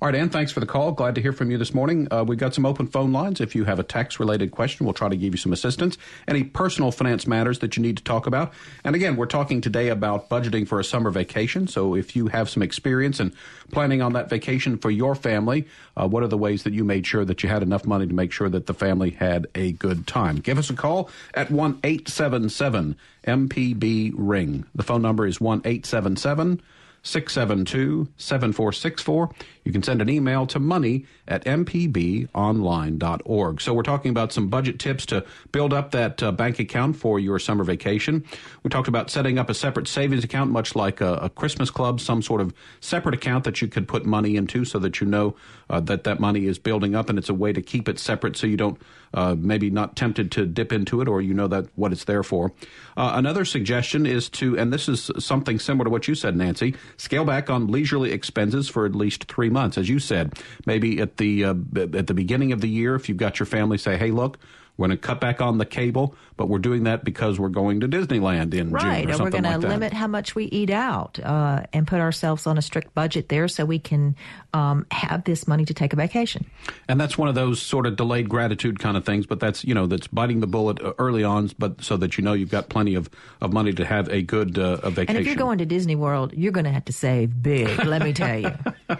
[0.00, 0.92] All right, Ann, thanks for the call.
[0.92, 2.06] Glad to hear from you this morning.
[2.12, 3.40] Uh, we've got some open phone lines.
[3.40, 5.98] If you have a tax related question, we'll try to give you some assistance.
[6.28, 8.52] Any personal finance matters that you need to talk about.
[8.84, 11.66] And again, we're talking today about budgeting for a summer vacation.
[11.66, 13.32] So if you have some experience in
[13.72, 17.04] planning on that vacation for your family, uh, what are the ways that you made
[17.04, 20.06] sure that you had enough money to make sure that the family had a good
[20.06, 20.36] time?
[20.36, 22.94] Give us a call at 1 877
[23.26, 24.64] MPB Ring.
[24.76, 26.62] The phone number is 1 877
[27.02, 29.30] 672 7464.
[29.68, 33.60] You can send an email to money at mpbonline.org.
[33.60, 37.20] So, we're talking about some budget tips to build up that uh, bank account for
[37.20, 38.24] your summer vacation.
[38.62, 42.00] We talked about setting up a separate savings account, much like a, a Christmas club,
[42.00, 45.36] some sort of separate account that you could put money into so that you know
[45.68, 48.38] uh, that that money is building up and it's a way to keep it separate
[48.38, 48.80] so you don't
[49.14, 52.22] uh, maybe not tempted to dip into it or you know that what it's there
[52.22, 52.52] for.
[52.96, 56.74] Uh, another suggestion is to, and this is something similar to what you said, Nancy,
[56.96, 59.57] scale back on leisurely expenses for at least three months.
[59.58, 61.54] As you said, maybe at the uh,
[61.94, 64.38] at the beginning of the year, if you've got your family, say, "Hey, look."
[64.78, 67.80] We're going to cut back on the cable, but we're doing that because we're going
[67.80, 69.68] to Disneyland in Right, June or or we're going to like that.
[69.68, 73.48] limit how much we eat out uh, and put ourselves on a strict budget there
[73.48, 74.14] so we can
[74.54, 76.46] um, have this money to take a vacation.
[76.86, 79.74] And that's one of those sort of delayed gratitude kind of things, but that's, you
[79.74, 82.68] know, that's biting the bullet uh, early on, but so that you know you've got
[82.68, 85.16] plenty of, of money to have a good uh, a vacation.
[85.16, 88.00] And if you're going to Disney World, you're going to have to save big, let
[88.00, 88.52] me tell you.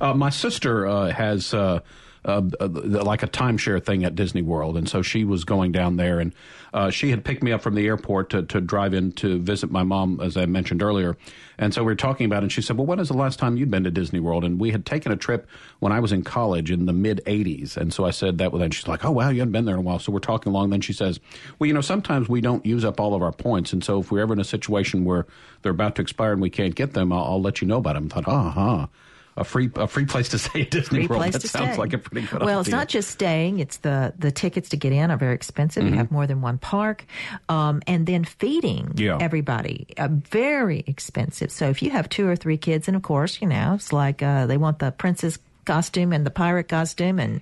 [0.00, 1.80] Uh, my sister uh, has uh,
[2.26, 5.96] uh, uh, like a timeshare thing at Disney World, and so she was going down
[5.96, 6.34] there, and
[6.74, 9.70] uh, she had picked me up from the airport to, to drive in to visit
[9.70, 11.16] my mom, as I mentioned earlier.
[11.56, 13.38] And so we were talking about it, and she said, Well, when is the last
[13.38, 14.44] time you'd been to Disney World?
[14.44, 17.76] And we had taken a trip when I was in college in the mid 80s.
[17.76, 19.76] And so I said that, well, then she's like, Oh, wow, you haven't been there
[19.76, 20.00] in a while.
[20.00, 20.70] So we're talking along.
[20.70, 21.20] Then she says,
[21.58, 23.72] Well, you know, sometimes we don't use up all of our points.
[23.72, 25.26] And so if we're ever in a situation where
[25.62, 27.94] they're about to expire and we can't get them, I'll, I'll let you know about
[27.94, 28.10] them.
[28.16, 28.86] I thought, uh huh.
[29.38, 31.20] A free a free place to stay at Disney Free World.
[31.20, 31.78] place that to sounds stay.
[31.78, 32.46] like a pretty good idea.
[32.46, 35.82] well, it's not just staying; it's the the tickets to get in are very expensive.
[35.84, 35.90] Mhm.
[35.90, 37.04] You have more than one park,
[37.50, 39.18] um, and then feeding Yeah.
[39.20, 41.50] everybody uh, very expensive.
[41.52, 44.22] So if you have two or three kids, and of course, you know, it's like
[44.22, 47.40] uh, they want the princess costume and the pirate costume and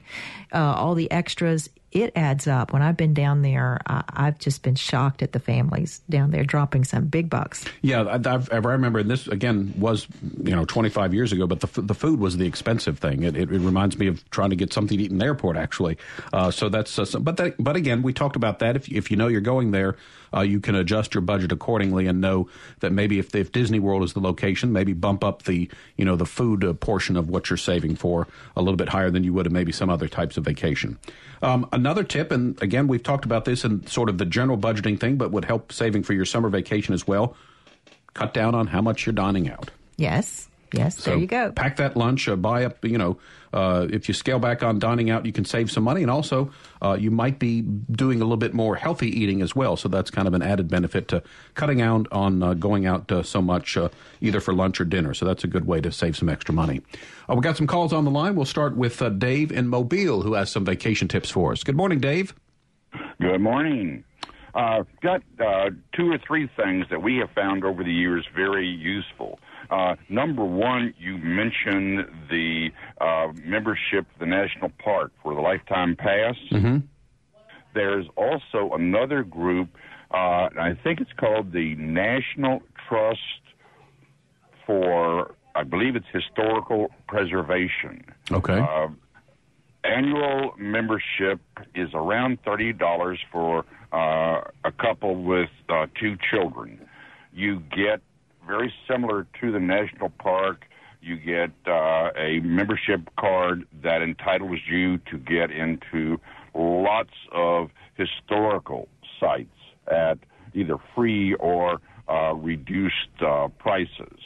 [0.52, 1.68] uh, all the extras.
[1.94, 2.72] It adds up.
[2.72, 6.42] When I've been down there, I, I've just been shocked at the families down there
[6.42, 7.64] dropping some big bucks.
[7.82, 10.08] Yeah, I, I've, I remember and this again was
[10.42, 13.22] you know 25 years ago, but the the food was the expensive thing.
[13.22, 15.56] It, it, it reminds me of trying to get something to eat in the airport
[15.56, 15.96] actually.
[16.32, 18.74] Uh, so that's uh, but that, but again, we talked about that.
[18.74, 19.96] If if you know you're going there,
[20.34, 22.48] uh, you can adjust your budget accordingly and know
[22.80, 26.16] that maybe if if Disney World is the location, maybe bump up the you know
[26.16, 28.26] the food uh, portion of what you're saving for
[28.56, 30.98] a little bit higher than you would have maybe some other types of vacation.
[31.44, 34.98] Um, another tip, and again, we've talked about this in sort of the general budgeting
[34.98, 37.36] thing, but would help saving for your summer vacation as well.
[38.14, 39.70] Cut down on how much you're dining out.
[39.98, 41.52] Yes, yes, So there you go.
[41.52, 43.18] Pack that lunch, uh, buy up, you know,
[43.52, 46.02] uh, if you scale back on dining out, you can save some money.
[46.02, 46.50] And also,
[46.82, 49.76] uh, you might be doing a little bit more healthy eating as well.
[49.76, 51.22] So that's kind of an added benefit to
[51.54, 55.14] cutting out on uh, going out uh, so much, uh, either for lunch or dinner.
[55.14, 56.82] So that's a good way to save some extra money.
[57.30, 58.34] Uh, we got some calls on the line.
[58.34, 61.62] We'll start with uh, Dave in Mobile, who has some vacation tips for us.
[61.62, 62.34] Good morning, Dave.
[63.20, 64.04] Good morning.
[64.54, 68.68] Uh, got uh, two or three things that we have found over the years very
[68.68, 69.38] useful.
[69.70, 75.96] Uh, number one, you mentioned the uh, membership of the national park for the lifetime
[75.96, 76.36] pass.
[76.50, 76.78] Mm-hmm.
[77.74, 79.68] There's also another group,
[80.12, 83.20] uh, I think it's called the National Trust
[84.64, 88.04] for, I believe it's historical preservation.
[88.30, 88.60] Okay.
[88.60, 88.88] Uh,
[89.84, 91.40] annual membership
[91.74, 96.80] is around thirty dollars for uh, a couple with uh, two children.
[97.32, 98.00] You get
[98.46, 100.66] very similar to the national park.
[101.00, 106.18] You get uh, a membership card that entitles you to get into
[106.54, 108.88] lots of historical
[109.20, 109.50] sites
[109.86, 110.18] at
[110.54, 114.18] either free or uh, reduced uh, prices.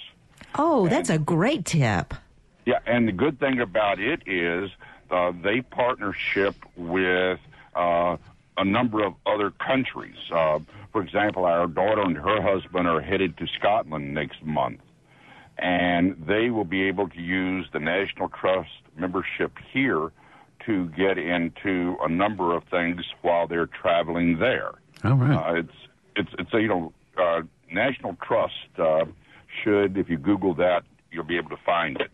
[0.54, 2.14] Oh, that's a great tip.
[2.64, 4.70] Yeah, and the good thing about it is
[5.10, 7.40] uh, they partnership with
[7.74, 8.16] uh,
[8.58, 10.16] a number of other countries.
[10.32, 10.58] Uh,
[10.92, 14.80] for example, our daughter and her husband are headed to Scotland next month,
[15.58, 20.10] and they will be able to use the National Trust membership here
[20.66, 24.72] to get into a number of things while they're traveling there.
[25.04, 25.34] All right.
[25.34, 25.72] Uh, it's
[26.16, 27.42] it's it's a, you know uh,
[27.72, 29.04] National Trust uh,
[29.62, 32.10] should if you Google that you'll be able to find it.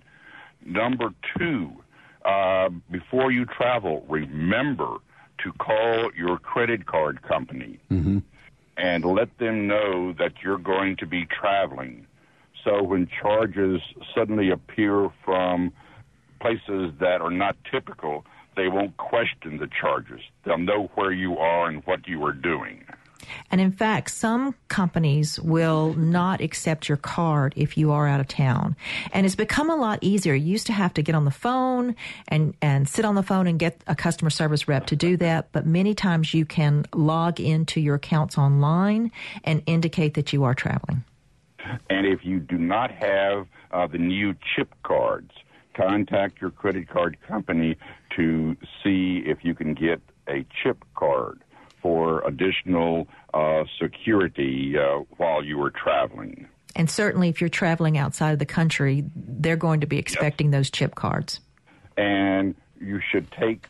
[0.64, 1.72] Number two,
[2.24, 4.96] uh, before you travel, remember
[5.42, 8.18] to call your credit card company Mm-hmm.
[8.76, 12.06] and let them know that you're going to be traveling.
[12.64, 13.80] So when charges
[14.14, 15.72] suddenly appear from
[16.40, 18.24] places that are not typical,
[18.56, 20.20] they won't question the charges.
[20.44, 22.84] They'll know where you are and what you are doing.
[23.50, 28.28] And in fact, some companies will not accept your card if you are out of
[28.28, 28.76] town.
[29.12, 30.34] And it's become a lot easier.
[30.34, 31.96] You used to have to get on the phone
[32.28, 35.52] and, and sit on the phone and get a customer service rep to do that.
[35.52, 39.10] But many times you can log into your accounts online
[39.44, 41.04] and indicate that you are traveling.
[41.88, 45.30] And if you do not have uh, the new chip cards,
[45.74, 47.76] contact your credit card company
[48.16, 51.42] to see if you can get a chip card
[51.84, 56.48] for additional uh, security uh, while you are traveling.
[56.74, 60.70] And certainly if you're traveling outside of the country, they're going to be expecting those
[60.70, 61.40] chip cards.
[61.98, 63.66] And you should take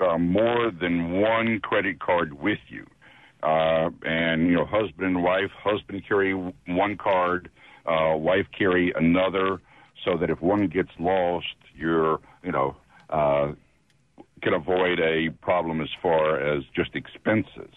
[0.00, 2.86] uh, more than one credit card with you.
[3.42, 7.50] Uh, and, you know, husband and wife, husband carry one card,
[7.84, 9.60] uh, wife carry another,
[10.06, 12.76] so that if one gets lost, you're, you know,
[13.10, 13.52] uh,
[14.42, 17.74] can avoid a problem as far as just expenses.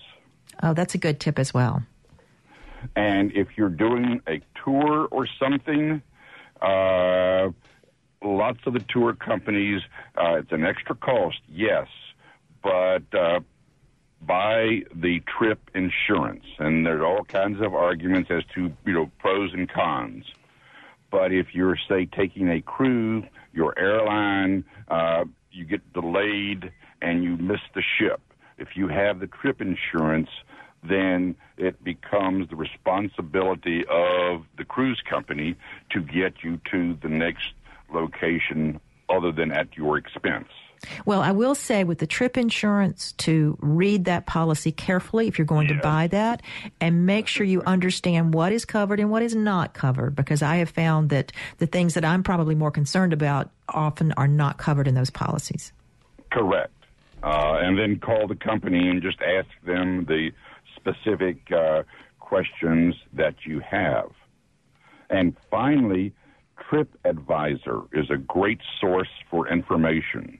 [0.63, 1.83] Oh, that's a good tip as well.
[2.95, 6.01] And if you're doing a tour or something,
[6.61, 7.49] uh,
[8.23, 9.81] lots of the tour companies,
[10.17, 11.87] uh, it's an extra cost, yes,
[12.63, 13.39] but uh,
[14.21, 16.45] buy the trip insurance.
[16.59, 20.25] And there's all kinds of arguments as to you know pros and cons.
[21.11, 23.23] But if you're say taking a cruise,
[23.53, 25.25] your airline, uh,
[25.55, 28.21] you get delayed and you miss the ship.
[28.57, 30.29] If you have the trip insurance,
[30.83, 35.55] then it becomes the responsibility of the cruise company
[35.91, 37.53] to get you to the next
[37.93, 40.49] location other than at your expense.
[41.05, 45.45] Well, I will say with the trip insurance to read that policy carefully if you're
[45.45, 46.41] going to buy that
[46.79, 50.57] and make sure you understand what is covered and what is not covered because I
[50.57, 54.87] have found that the things that I'm probably more concerned about often are not covered
[54.87, 55.71] in those policies.
[56.31, 56.71] Correct.
[57.23, 60.31] Uh, and then call the company and just ask them the
[60.75, 61.83] specific uh,
[62.19, 64.11] questions that you have.
[65.09, 66.13] And finally,
[66.69, 70.39] TripAdvisor is a great source for information.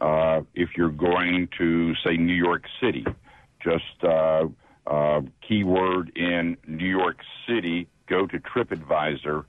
[0.00, 3.04] Uh, if you're going to, say, New York City,
[3.62, 4.46] just uh,
[4.86, 9.44] uh, keyword in New York City, go to TripAdvisor,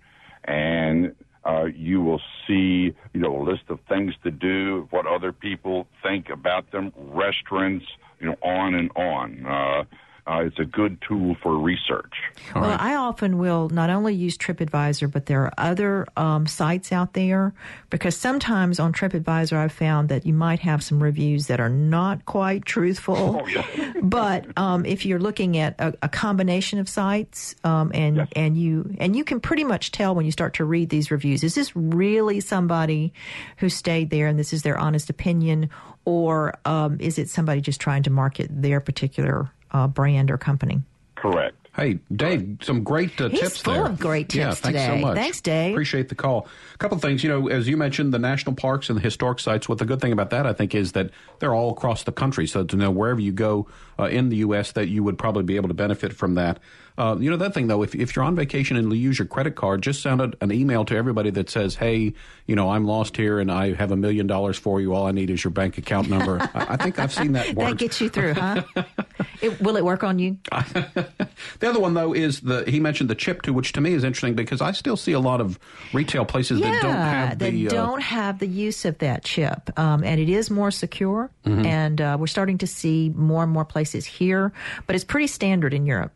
[0.45, 5.31] and uh, you will see, you know, a list of things to do, what other
[5.31, 7.85] people think about them, restaurants,
[8.19, 9.45] you know, on and on.
[9.45, 9.83] Uh,
[10.27, 12.13] uh, it's a good tool for research.
[12.55, 17.13] well, I often will not only use TripAdvisor, but there are other um, sites out
[17.13, 17.53] there
[17.91, 22.25] because sometimes on TripAdvisor I've found that you might have some reviews that are not
[22.25, 23.41] quite truthful.
[23.43, 23.93] Oh, yeah.
[24.01, 28.95] but um, if you're looking at a, a combination of sites um, and and you
[28.97, 31.75] and you can pretty much tell when you start to read these reviews, is this
[31.75, 33.13] really somebody
[33.57, 35.69] who stayed there and this is their honest opinion,
[36.03, 40.81] or um, is it somebody just trying to market their particular uh, brand or company?
[41.15, 41.55] Correct.
[41.75, 43.85] Hey, Dave, some great uh, He's tips full there.
[43.87, 45.01] of great yeah, tips thanks today.
[45.01, 45.15] so much.
[45.17, 45.73] Thanks, Dave.
[45.73, 46.47] Appreciate the call.
[46.73, 49.41] A couple of things, you know, as you mentioned, the national parks and the historic
[49.41, 49.67] sites.
[49.67, 52.47] What the good thing about that, I think, is that they're all across the country.
[52.47, 53.67] So to know wherever you go
[53.99, 56.59] uh, in the U.S., that you would probably be able to benefit from that.
[56.97, 59.27] Uh, you know, that thing though, if if you're on vacation and you use your
[59.27, 62.13] credit card, just send a, an email to everybody that says, "Hey,
[62.47, 64.93] you know, I'm lost here and I have a million dollars for you.
[64.93, 67.69] All I need is your bank account number." I, I think I've seen that work.
[67.69, 68.63] That gets you through, huh?
[69.41, 70.37] it, will it work on you?
[70.51, 74.03] the other one though is the he mentioned the chip too, which to me is
[74.05, 75.59] interesting because I still see a lot of
[75.93, 79.77] retail places yeah, that don't have the uh, don't have the use of that chip,
[79.77, 81.29] um, and it is more secure.
[81.45, 81.65] Mhm.
[81.65, 84.53] And uh, we're starting to see more and more places here,
[84.87, 86.13] but it's pretty standard in Europe.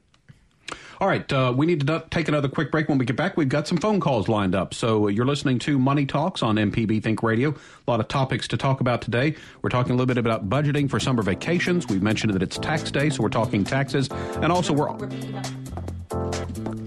[1.02, 2.90] All right, uh, we need to take another quick break.
[2.90, 4.74] When we get back, we've got some phone calls lined up.
[4.74, 7.52] So uh, you're listening to Money Talks on MPB Think Radio.
[7.52, 9.36] A lot of topics to talk about today.
[9.62, 11.88] We're talking a little bit about budgeting for summer vacations.
[11.88, 14.10] We've mentioned that it's tax day, so we're talking taxes,
[14.42, 14.90] and also we're.
[14.90, 15.06] I was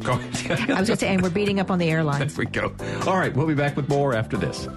[0.04, 2.36] going to say, and we're beating up on the airlines.
[2.36, 2.74] There we go.
[3.06, 4.68] All right, we'll be back with more after this.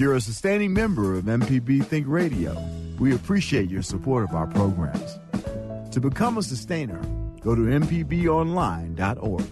[0.00, 2.56] You're a sustaining member of MPB Think Radio,
[2.98, 5.18] we appreciate your support of our programs.
[5.90, 6.98] To become a sustainer,
[7.42, 9.44] go to MPBOnline.org.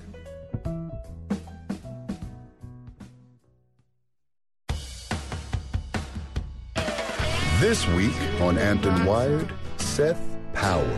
[7.60, 10.22] This week on Ampton Wired, Seth
[10.54, 10.88] Power.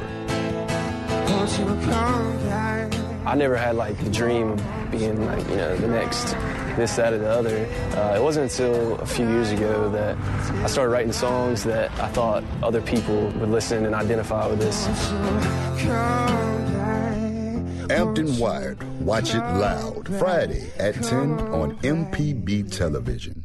[3.27, 6.37] I never had like the dream of being like, you know, the next
[6.77, 7.67] this, that, or the other.
[7.97, 10.17] Uh, it wasn't until a few years ago that
[10.63, 14.87] I started writing songs that I thought other people would listen and identify with this.
[17.91, 18.83] Ampton Wired.
[19.01, 20.09] Watch it loud.
[20.19, 23.45] Friday at 10 on MPB Television.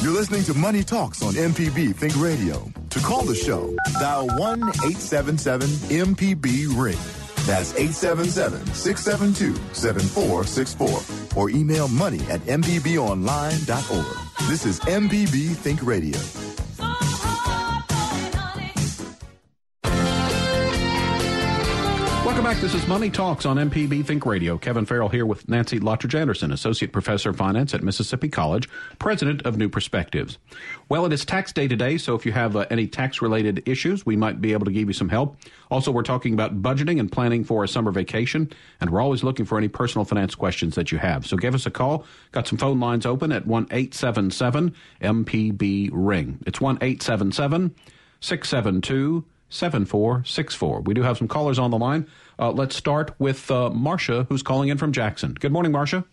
[0.00, 2.70] You're listening to Money Talks on MPB Think Radio.
[2.90, 7.23] To call the show, dial 1 877 MPB Ring.
[7.46, 11.38] That's 877 672 7464.
[11.38, 14.48] Or email money at MPBOnline.org.
[14.48, 16.18] This is MPB Think Radio.
[22.54, 22.62] Back.
[22.62, 24.58] This is Money Talks on MPB Think Radio.
[24.58, 29.42] Kevin Farrell here with Nancy Lottridge Anderson, Associate Professor of Finance at Mississippi College, President
[29.42, 30.38] of New Perspectives.
[30.88, 34.06] Well, it is tax day today, so if you have uh, any tax related issues,
[34.06, 35.36] we might be able to give you some help.
[35.70, 38.50] Also, we're talking about budgeting and planning for a summer vacation,
[38.80, 41.26] and we're always looking for any personal finance questions that you have.
[41.26, 42.04] So give us a call.
[42.32, 46.38] Got some phone lines open at 1 877 MPB Ring.
[46.46, 47.74] It's 1 877
[48.20, 49.24] 672
[49.54, 50.80] 7464.
[50.80, 52.08] We do have some callers on the line.
[52.38, 55.34] Uh, let's start with uh, Marcia, who's calling in from Jackson.
[55.34, 56.04] Good morning, Marcia.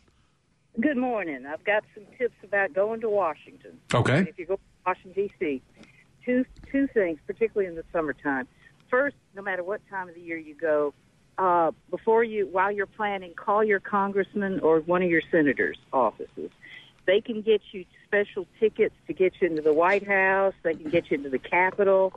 [0.79, 1.45] Good morning.
[1.45, 3.79] I've got some tips about going to Washington.
[3.93, 4.19] Okay.
[4.19, 5.61] If you go to Washington D.C.,
[6.23, 8.47] two two things, particularly in the summertime.
[8.89, 10.93] First, no matter what time of the year you go,
[11.37, 16.51] uh, before you while you're planning, call your congressman or one of your senators' offices.
[17.05, 20.53] They can get you special tickets to get you into the White House.
[20.63, 22.13] They can get you into the Capitol.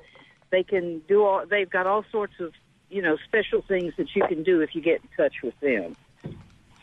[0.55, 1.45] They can do all.
[1.51, 2.53] They've got all sorts of
[2.89, 5.97] you know special things that you can do if you get in touch with them.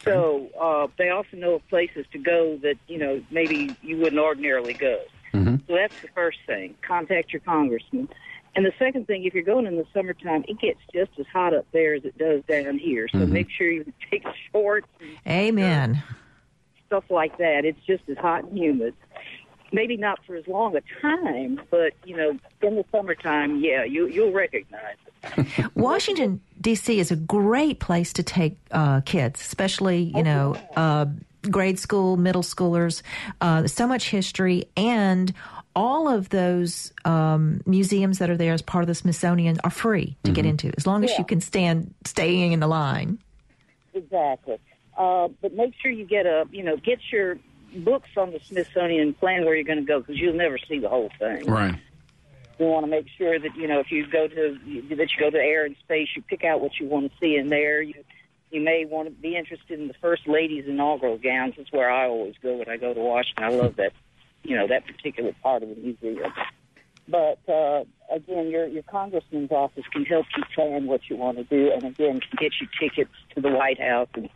[0.03, 4.21] So uh, they also know of places to go that you know maybe you wouldn't
[4.21, 4.99] ordinarily go.
[5.33, 5.55] Mm-hmm.
[5.67, 6.75] So that's the first thing.
[6.85, 8.09] Contact your congressman.
[8.57, 11.53] And the second thing, if you're going in the summertime, it gets just as hot
[11.53, 13.07] up there as it does down here.
[13.07, 13.29] So Mhm.
[13.29, 16.03] make sure you take shorts and Amen.
[16.87, 17.63] stuff like that.
[17.63, 18.93] It's just as hot and humid.
[19.73, 24.07] Maybe not for as long a time, but you know, in the summertime, yeah, you
[24.07, 25.71] you'll recognize it.
[25.75, 26.99] Washington D.C.
[26.99, 31.05] is a great place to take uh, kids, especially you know uh,
[31.49, 33.01] grade school, middle schoolers.
[33.39, 35.33] Uh, so much history and.
[35.73, 40.17] All of those um, museums that are there as part of the Smithsonian are free
[40.25, 41.19] to get into, as long as Yeah.
[41.19, 43.19] you can stand staying in the line.
[43.93, 44.57] Exactly.
[44.97, 47.37] Uh, but make sure you get a, you know, get your
[47.75, 50.89] books on the Smithsonian plan where you're going to go because you'll never see the
[50.89, 51.45] whole thing.
[51.45, 51.75] Right.
[52.59, 54.57] You want to make sure that you know if you go to
[54.89, 57.35] that you go to air and space, you pick out what you want to see
[57.35, 57.81] in there.
[57.81, 57.95] You
[58.51, 61.55] you may want to be interested in the first lady's inaugural gowns.
[61.57, 63.45] That's where I always go when I go to Washington.
[63.45, 63.93] I love that,
[64.43, 66.31] you know, that particular part of the museum.
[67.07, 71.43] But uh, again, your your congressman's office can help you plan what you want to
[71.45, 74.29] do, and again, can get you tickets to the White House and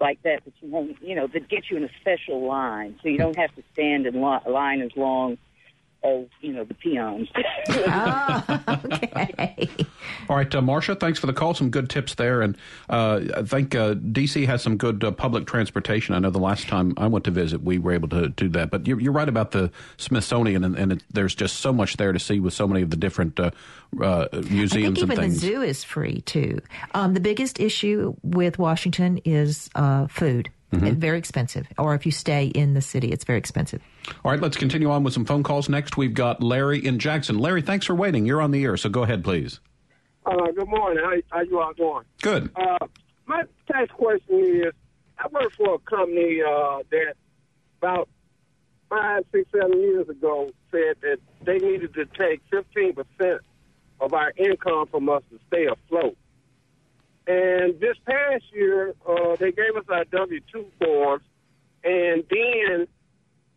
[0.00, 0.44] like that.
[0.44, 3.24] That you won't, you know, that get you in a special line, so you mm-hmm.
[3.24, 5.38] don't have to stand in li- line as long
[6.02, 7.28] oh, you know, the peons.
[7.68, 9.68] oh, okay.
[10.28, 11.54] All right, uh, Marcia, thanks for the call.
[11.54, 12.42] Some good tips there.
[12.42, 12.56] And
[12.88, 14.46] uh, I think uh, D.C.
[14.46, 16.14] has some good uh, public transportation.
[16.14, 18.70] I know the last time I went to visit, we were able to do that.
[18.70, 22.12] But you're, you're right about the Smithsonian, and, and it, there's just so much there
[22.12, 23.50] to see with so many of the different uh,
[24.02, 25.40] uh, museums I think even and things.
[25.40, 26.60] the zoo is free, too.
[26.94, 29.68] Um, the biggest issue with Washington is
[30.08, 30.50] food.
[30.72, 30.96] Mhm.
[30.96, 31.66] Very expensive.
[31.78, 33.82] Or if you stay in the city, it's very expensive.
[34.24, 35.68] All right, let's continue on with some phone calls.
[35.68, 37.38] Next, we've got Larry in Jackson.
[37.38, 38.24] Larry, thanks for waiting.
[38.24, 39.60] You're on the air, so go ahead, please.
[40.24, 41.02] Uh, good morning.
[41.02, 42.04] How, how you all doing?
[42.22, 42.50] Good.
[42.54, 42.86] Uh,
[43.26, 44.72] my tax question is,
[45.18, 47.14] I worked for a company uh, that
[47.82, 48.08] about
[48.88, 53.38] five, six, seven years ago said that they needed to take 15%
[54.00, 56.16] of our income from us to stay afloat.
[57.30, 61.22] And this past year, uh, they gave us our W-2 forms,
[61.84, 62.88] and then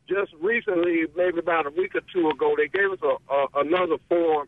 [0.07, 3.97] just recently, maybe about a week or two ago, they gave us a, a, another
[4.09, 4.47] form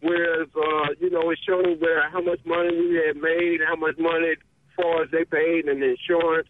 [0.00, 3.96] whereas uh, you know it showed where how much money we had made, how much
[3.98, 4.36] money as
[4.76, 6.48] far as they paid in insurance,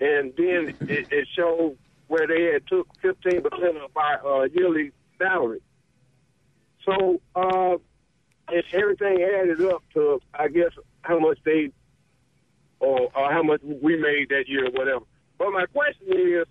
[0.00, 1.76] and then it, it showed
[2.08, 5.60] where they had took fifteen percent of our uh, yearly salary.
[6.84, 7.76] So uh,
[8.48, 10.72] and everything added up to I guess
[11.02, 11.70] how much they
[12.80, 15.04] or, or how much we made that year or whatever.
[15.38, 16.46] But my question is,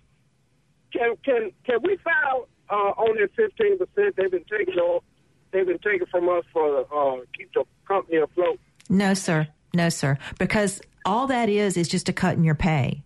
[0.92, 5.04] can can can we file uh, on that fifteen percent they've been taking off?
[5.52, 8.58] They've been taking from us for uh, keep the company afloat.
[8.88, 9.48] No, sir.
[9.74, 10.18] No, sir.
[10.38, 13.02] Because all that is is just a cut in your pay.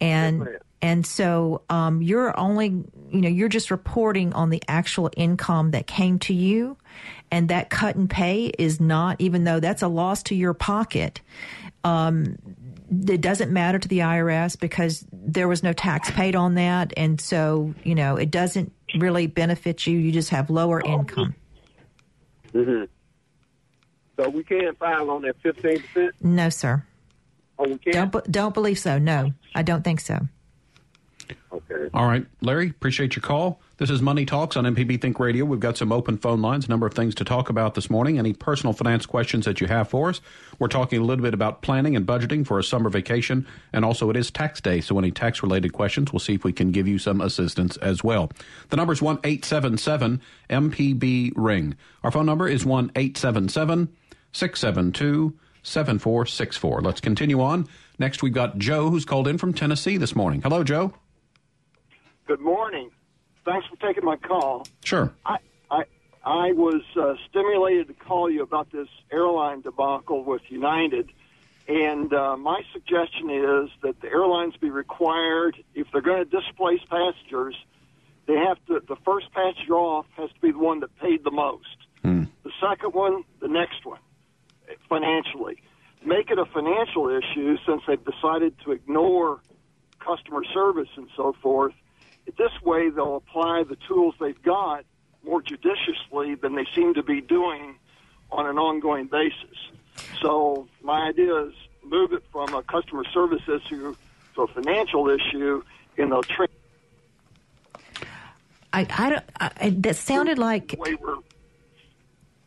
[0.00, 0.48] And
[0.82, 2.66] and so um, you're only
[3.10, 6.76] you know you're just reporting on the actual income that came to you,
[7.30, 11.20] and that cut and pay is not even though that's a loss to your pocket.
[11.84, 12.36] Um,
[13.08, 17.20] it doesn't matter to the IRS because there was no tax paid on that, and
[17.20, 19.96] so you know it doesn't really benefit you.
[19.96, 21.36] You just have lower income.
[22.52, 22.84] Mm-hmm.
[24.16, 26.14] So we can't file on that fifteen percent.
[26.20, 26.84] No, sir.
[27.56, 28.10] Oh, we can't.
[28.10, 28.98] Don't don't believe so.
[28.98, 30.26] No, I don't think so.
[31.52, 31.88] Okay.
[31.94, 33.60] All right, Larry, appreciate your call.
[33.78, 35.44] This is Money Talks on MPB Think Radio.
[35.44, 38.18] We've got some open phone lines, a number of things to talk about this morning.
[38.18, 40.20] Any personal finance questions that you have for us?
[40.58, 44.08] We're talking a little bit about planning and budgeting for a summer vacation, and also
[44.10, 46.86] it is tax day, so any tax related questions, we'll see if we can give
[46.86, 48.30] you some assistance as well.
[48.70, 51.74] The number is 1 877 MPB Ring.
[52.04, 53.88] Our phone number is 1 877
[54.32, 56.80] 672 7464.
[56.82, 57.68] Let's continue on.
[57.98, 60.42] Next, we've got Joe, who's called in from Tennessee this morning.
[60.42, 60.94] Hello, Joe.
[62.26, 62.90] Good morning.
[63.44, 64.66] Thanks for taking my call.
[64.84, 65.12] Sure.
[65.26, 65.38] I
[65.70, 65.84] I,
[66.24, 71.10] I was uh, stimulated to call you about this airline debacle with United,
[71.66, 76.80] and uh, my suggestion is that the airlines be required, if they're going to displace
[76.88, 77.56] passengers,
[78.26, 78.80] they have to.
[78.86, 81.76] The first passenger off has to be the one that paid the most.
[82.44, 84.00] The second one, the next one,
[84.88, 85.62] financially.
[86.04, 89.40] Make it a financial issue since they've decided to ignore
[90.00, 91.74] customer service and so forth.
[92.26, 94.84] This way, they'll apply the tools they've got
[95.24, 97.76] more judiciously than they seem to be doing
[98.30, 99.70] on an ongoing basis.
[100.20, 101.52] So, my idea is
[101.84, 103.94] move it from a customer service issue
[104.34, 105.62] to a financial issue,
[105.98, 106.48] and they'll train.
[108.72, 109.24] I, I don't.
[109.38, 110.78] I, that sounded like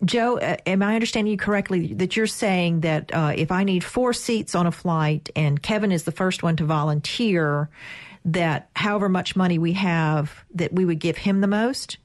[0.03, 0.39] Joe.
[0.39, 4.13] Uh, am I understanding you correctly that you're saying that uh, if I need four
[4.13, 7.69] seats on a flight and Kevin is the first one to volunteer,
[8.25, 11.97] that however much money we have, that we would give him the most?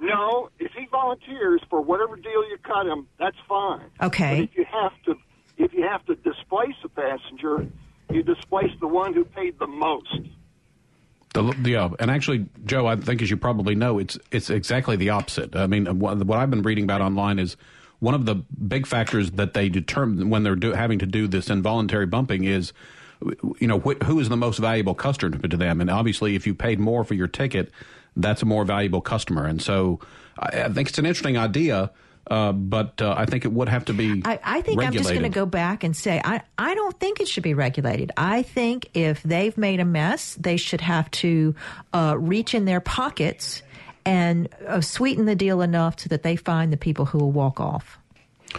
[0.00, 3.90] No, if he volunteers for whatever deal you cut him, that's fine.
[4.00, 4.40] Okay.
[4.40, 5.14] But if you have to,
[5.58, 7.66] if you have to displace a passenger,
[8.10, 10.20] you displace the one who paid the most.
[11.32, 14.96] The, yeah, uh, and actually, Joe, I think as you probably know, it's it's exactly
[14.96, 15.54] the opposite.
[15.54, 17.56] I mean, what, what I've been reading about online is
[17.98, 21.50] one of the big factors that they determine when they're do, having to do this
[21.50, 22.72] involuntary bumping is,
[23.60, 26.54] you know, wh- who is the most valuable customer to them, and obviously, if you
[26.54, 27.70] paid more for your ticket,
[28.16, 30.00] that's a more valuable customer, and so
[30.38, 31.90] I, I think it's an interesting idea.
[32.28, 34.20] Uh, but uh, I think it would have to be.
[34.24, 37.20] I, I think I'm just going to go back and say I, I don't think
[37.20, 38.10] it should be regulated.
[38.16, 41.54] I think if they've made a mess, they should have to
[41.92, 43.62] uh, reach in their pockets
[44.04, 47.60] and uh, sweeten the deal enough so that they find the people who will walk
[47.60, 47.96] off.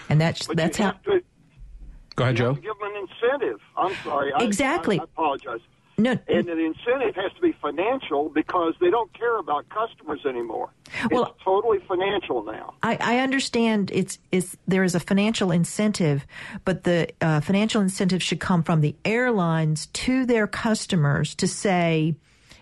[0.10, 0.92] And that's But that's you how.
[0.92, 1.22] have to,
[2.18, 2.48] Go ahead, you Joe.
[2.50, 3.62] have to give them an incentive.
[3.78, 4.34] I'm sorry.
[4.34, 5.00] I- Exactly.
[5.00, 5.60] I, I apologize.
[6.00, 10.70] No, and the incentive has to be financial because they don't care about customers anymore.
[11.10, 12.76] Well- it's totally financial now.
[12.84, 16.28] I, I understand it's, it's there is a financial incentive,
[16.66, 22.16] but the uh, financial incentive should come from the airlines to their customers to say,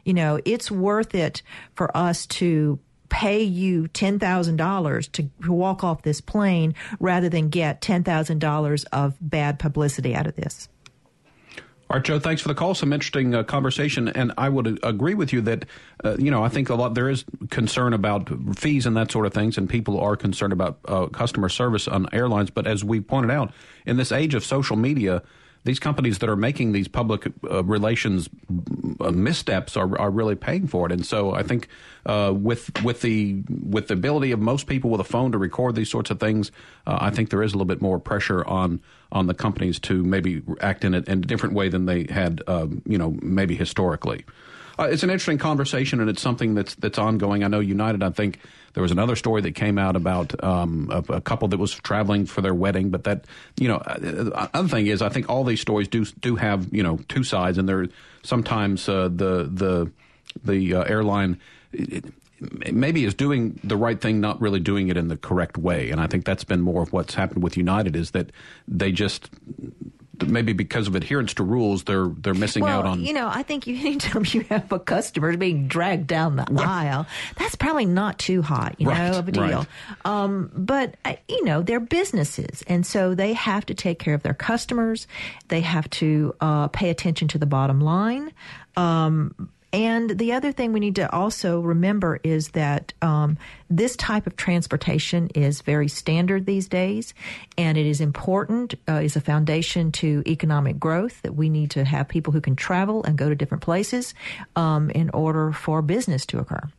[0.05, 1.41] You know, it's worth it
[1.73, 2.79] for us to
[3.09, 10.15] pay you $10,000 to walk off this plane rather than get $10,000 of bad publicity
[10.15, 10.67] out of this.
[11.87, 12.73] All right, Joe, thanks for the call.
[12.73, 14.07] Some interesting uh, conversation.
[14.07, 15.65] And I would agree with you that,
[16.03, 18.27] uh, you know, I think a lot, there is concern about
[18.57, 22.07] fees and that sort of things, and people are concerned about uh, customer service on
[22.11, 22.49] airlines.
[22.49, 23.53] But as we pointed out,
[23.85, 25.21] in this age of social media,
[25.65, 28.29] these companies that are making these public uh, relations
[29.01, 30.91] uh, missteps are, are really paying for it.
[30.91, 31.67] And so I think
[32.05, 35.75] uh, with with the with the ability of most people with a phone to record
[35.75, 36.51] these sorts of things,
[36.85, 38.79] uh, I think there is a little bit more pressure on
[39.11, 42.41] on the companies to maybe act in a, in a different way than they had,
[42.47, 44.23] um, you know, maybe historically.
[44.77, 47.43] Uh, it's an interesting conversation, and it's something that's that's ongoing.
[47.43, 48.03] I know United.
[48.03, 48.39] I think
[48.73, 52.25] there was another story that came out about um, a, a, couple that was traveling
[52.25, 52.89] for their wedding.
[52.89, 53.23] But that,
[53.57, 56.83] you know, uh, other thing is, I think all these stories do do have you
[56.83, 57.87] know two sides, and there
[58.23, 59.91] sometimes uh, the the
[60.43, 61.39] the uh, airline.
[61.71, 62.05] It,
[62.71, 65.89] maybe is doing the right thing, not really doing it in the correct way.
[65.89, 68.31] And I think that's been more of what's happened with United is that
[68.67, 69.29] they just
[70.25, 73.01] maybe because of adherence to rules, they're they're missing well, out on.
[73.01, 77.05] You know, I think you anytime you have a customer being dragged down the aisle,
[77.37, 79.43] that's probably not too hot, you right, know, of a deal.
[79.43, 79.67] Right.
[80.05, 84.23] Um, but uh, you know, they're businesses, and so they have to take care of
[84.23, 85.07] their customers.
[85.47, 88.31] They have to uh, pay attention to the bottom line.
[88.77, 93.37] Um, and the other thing we need to also remember is that um,
[93.69, 97.13] this type of transportation is very standard these days,
[97.57, 101.83] and it is important, uh, is a foundation to economic growth that we need to
[101.83, 104.13] have people who can travel and go to different places
[104.55, 106.69] um, in order for business to occur.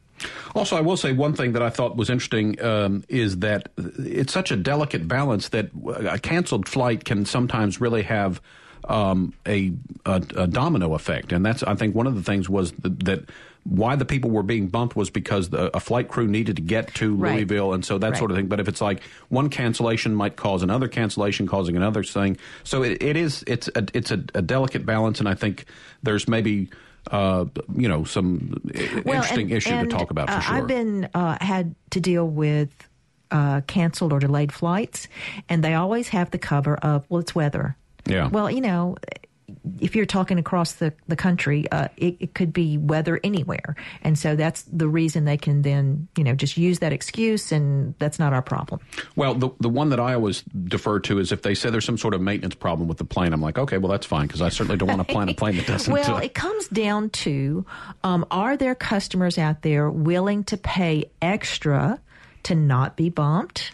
[0.54, 4.32] Also, I will say one thing that I thought was interesting um, is that it's
[4.32, 8.40] such a delicate balance that a canceled flight can sometimes really have
[8.86, 9.72] um, a,
[10.04, 13.24] a, a, domino effect, and that's I think one of the things was that, that
[13.64, 16.94] why the people were being bumped was because the, a flight crew needed to get
[16.94, 17.34] to right.
[17.34, 18.18] Louisville, and so that right.
[18.18, 18.46] sort of thing.
[18.46, 23.02] But if it's like one cancellation might cause another cancellation, causing another thing, so it,
[23.02, 25.64] it is it's a, it's a, a delicate balance, and I think
[26.02, 26.70] there's maybe
[27.10, 27.44] uh,
[27.76, 28.60] you know, some
[29.04, 30.56] well, interesting and, issue and, to talk about for uh, sure.
[30.56, 32.70] I've been uh, had to deal with
[33.30, 35.08] uh, canceled or delayed flights,
[35.48, 37.76] and they always have the cover of well, it's weather.
[38.06, 38.28] Yeah.
[38.28, 38.96] Well, you know,
[39.80, 43.76] if you're talking across the, the country, uh, it, it, could be weather anywhere.
[44.02, 47.94] And so that's the reason they can then, you know, just use that excuse and
[47.98, 48.80] that's not our problem.
[49.14, 51.98] Well, the, the one that I always defer to is if they say there's some
[51.98, 54.48] sort of maintenance problem with the plane, I'm like, okay, well, that's fine because I
[54.48, 55.92] certainly don't want to plan a plane that doesn't.
[55.92, 57.64] well, it comes down to
[58.02, 62.00] um, are there customers out there willing to pay extra
[62.44, 63.72] to not be bumped?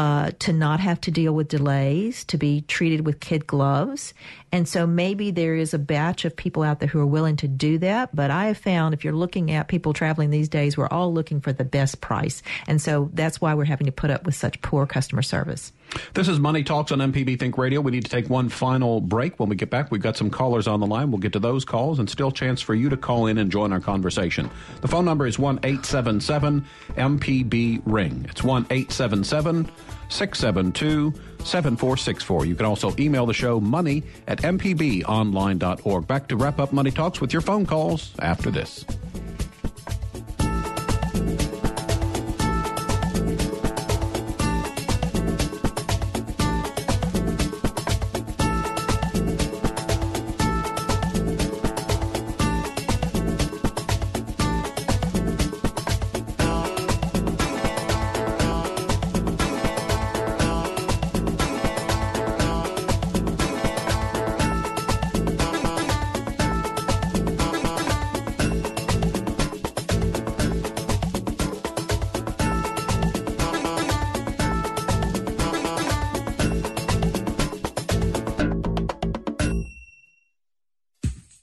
[0.00, 4.14] Uh, to not have to deal with delays, to be treated with kid gloves.
[4.50, 7.48] And so maybe there is a batch of people out there who are willing to
[7.48, 8.16] do that.
[8.16, 11.42] But I have found if you're looking at people traveling these days, we're all looking
[11.42, 12.42] for the best price.
[12.66, 15.70] And so that's why we're having to put up with such poor customer service.
[16.14, 17.80] This is Money Talks on MPB Think Radio.
[17.80, 19.38] We need to take one final break.
[19.38, 21.10] When we get back, we've got some callers on the line.
[21.10, 23.72] We'll get to those calls and still chance for you to call in and join
[23.72, 24.50] our conversation.
[24.80, 26.64] The phone number is 1 877
[26.96, 28.26] MPB Ring.
[28.28, 29.70] It's 1 877
[30.08, 31.12] 672
[31.44, 32.46] 7464.
[32.46, 36.06] You can also email the show money at mpbonline.org.
[36.06, 38.84] Back to wrap up Money Talks with your phone calls after this.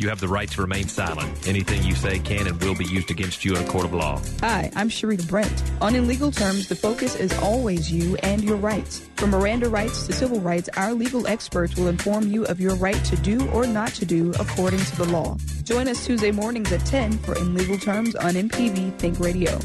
[0.00, 1.46] You have the right to remain silent.
[1.46, 4.18] Anything you say can and will be used against you in a court of law.
[4.40, 5.62] Hi, I'm Sharita Brent.
[5.82, 9.06] On In Legal Terms, the focus is always you and your rights.
[9.16, 13.04] From Miranda rights to civil rights, our legal experts will inform you of your right
[13.04, 15.36] to do or not to do according to the law.
[15.64, 19.58] Join us Tuesday mornings at 10 for In Legal Terms on MPB Think Radio.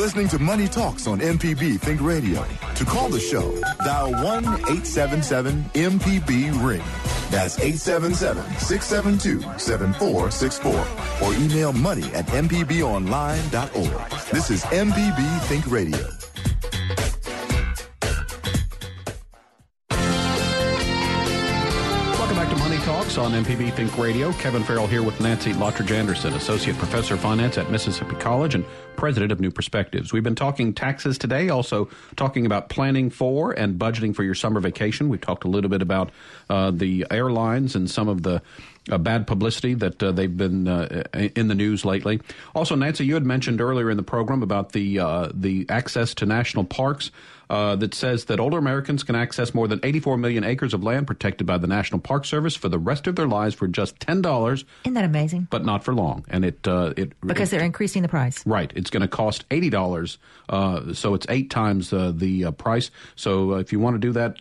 [0.00, 2.42] Listening to Money Talks on MPB Think Radio.
[2.74, 6.82] To call the show, dial 1 877 MPB Ring.
[7.28, 10.72] That's 877 672 7464.
[11.22, 14.10] Or email money at MPBOnline.org.
[14.32, 16.29] This is MPB Think Radio.
[23.18, 24.32] on MPB Think Radio.
[24.34, 28.64] Kevin Farrell here with Nancy Lottridge Anderson, Associate Professor of Finance at Mississippi College and
[28.94, 30.12] President of New Perspectives.
[30.12, 34.60] We've been talking taxes today, also talking about planning for and budgeting for your summer
[34.60, 35.08] vacation.
[35.08, 36.10] We talked a little bit about
[36.48, 38.42] uh, the airlines and some of the
[38.90, 42.20] uh, bad publicity that uh, they've been uh, in the news lately.
[42.54, 46.26] Also, Nancy, you had mentioned earlier in the program about the uh, the access to
[46.26, 47.10] national parks.
[47.50, 51.08] Uh, that says that older Americans can access more than 84 million acres of land
[51.08, 54.22] protected by the National Park Service for the rest of their lives for just ten
[54.22, 54.64] dollars.
[54.84, 55.48] Isn't that amazing?
[55.50, 58.46] But not for long, and it uh, it because it, they're increasing the price.
[58.46, 60.18] Right, it's going to cost eighty dollars,
[60.48, 62.92] uh, so it's eight times uh, the uh, price.
[63.16, 64.38] So if you want to do that,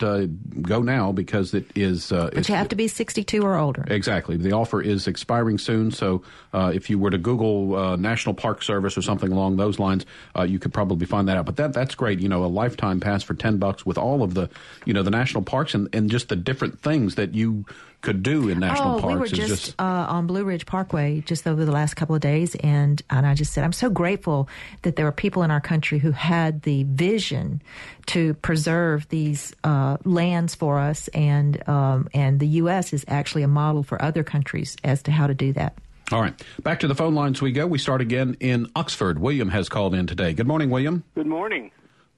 [0.61, 2.09] go now because it is.
[2.09, 3.85] but you have to be 62 or older.
[3.87, 4.37] Exactly.
[4.41, 6.23] The offer is expiring soon, so
[6.53, 10.05] uh, if you were to Google uh, National Park Service or something along those lines,
[10.37, 11.45] uh, you could probably find that out.
[11.45, 12.19] But that that's great.
[12.19, 14.49] You know, a lifetime pass for 10 bucks with all of the,
[14.85, 17.65] you know, the national parks and, and just the different things that you
[18.01, 19.13] could do in national oh, parks.
[19.13, 22.21] we were just, just uh, on Blue Ridge Parkway just over the last couple of
[22.21, 24.47] days, and and I just said I'm so grateful
[24.83, 27.61] that there were people in our country who had the vision
[28.07, 32.93] to preserve these uh, lands for us, and um, and the U.S.
[32.93, 35.73] is actually a model for other countries as to how to do that.
[36.11, 36.33] All right,
[36.63, 37.67] back to the phone lines we go.
[37.67, 39.19] We start again in Oxford.
[39.19, 40.33] William has called in today.
[40.33, 41.03] Good morning, William.
[41.15, 41.71] Good morning.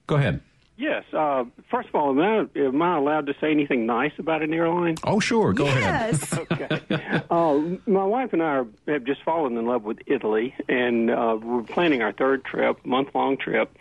[0.08, 0.42] Go ahead.
[0.82, 1.04] Yes.
[1.14, 4.52] Uh, first of all, am I, am I, allowed to say anything nice about an
[4.52, 4.96] airline?
[5.04, 5.54] Oh, sure.
[5.54, 6.34] Go yes.
[6.34, 6.48] ahead.
[6.92, 7.22] okay.
[7.30, 11.38] Uh, my wife and I are, have just fallen in love with Italy, and uh,
[11.40, 13.78] we're planning our third trip, month long trip.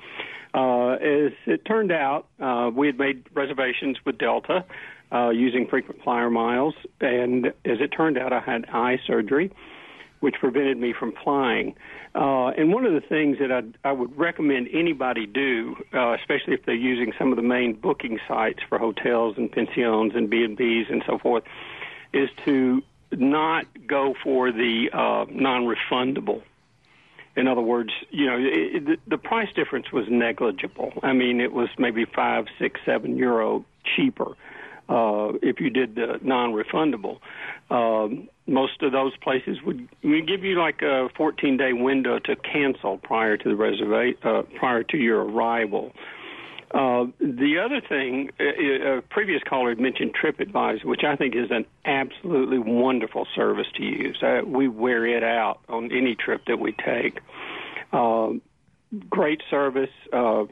[0.53, 4.67] Uh, as it turned out, uh, we had made reservations with Delta
[5.11, 9.51] uh, using frequent flyer miles, and as it turned out, I had eye surgery
[10.21, 11.75] which prevented me from flying.
[12.15, 16.55] Uh, and one of the things that I, I would recommend anybody do, uh, especially
[16.55, 20.43] if they're using some of the main booking sites for hotels and pensions and B
[20.43, 21.45] and B's and so forth,
[22.13, 22.83] is to
[23.13, 26.43] not go for the uh, non-refundable.
[27.37, 30.93] In other words, you know, it, it, the price difference was negligible.
[31.03, 34.37] I mean, it was maybe five, six, seven euro cheaper
[34.89, 37.21] uh, if you did the non-refundable.
[37.71, 42.37] Um, most of those places would, would give you like a 14 day window to
[42.37, 45.93] cancel prior to the reservation, uh, prior to your arrival.
[46.73, 51.51] Uh, the other thing, a, a previous caller had mentioned TripAdvisor, which I think is
[51.51, 54.23] an absolutely wonderful service to use.
[54.23, 57.21] Uh, we wear it out on any trip that we take.
[57.93, 58.35] Uh,
[59.09, 59.91] great service.
[60.13, 60.45] Uh,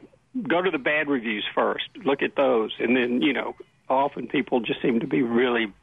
[0.47, 1.85] go to the bad reviews first.
[2.03, 3.55] Look at those, and then you know,
[3.89, 5.73] often people just seem to be really.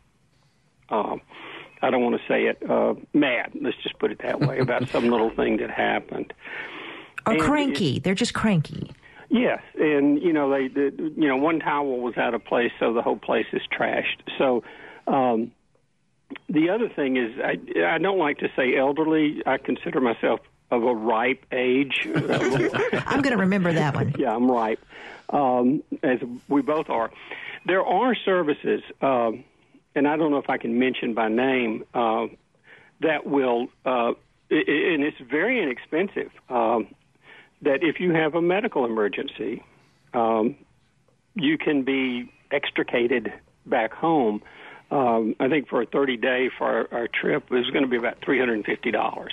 [1.87, 3.53] I don't want to say it, uh, mad.
[3.61, 6.33] Let's just put it that way about some little thing that happened.
[7.27, 7.97] Or and cranky.
[7.97, 8.91] It, They're just cranky.
[9.29, 12.93] Yes, and you know they, the, you know, one towel was out of place, so
[12.93, 14.23] the whole place is trashed.
[14.39, 14.63] So,
[15.07, 15.53] um,
[16.49, 17.59] the other thing is, I,
[17.95, 19.43] I don't like to say elderly.
[19.47, 22.03] I consider myself of a ripe age.
[22.13, 24.15] I'm going to remember that one.
[24.19, 24.85] Yeah, I'm ripe,
[25.31, 27.11] um, as we both are.
[27.67, 28.83] There are services.
[29.01, 29.45] Um,
[29.97, 32.27] and I don't know if I can mention by name, uh,
[33.01, 34.13] that will, uh,
[34.51, 36.31] and it's very inexpensive.
[36.49, 36.95] Um,
[37.63, 39.65] that if you have a medical emergency,
[40.13, 40.57] um,
[41.35, 43.33] you can be extricated
[43.65, 44.43] back home.
[44.91, 47.97] Um, I think for a 30 day for our, our trip, was going to be
[47.97, 49.31] about $350,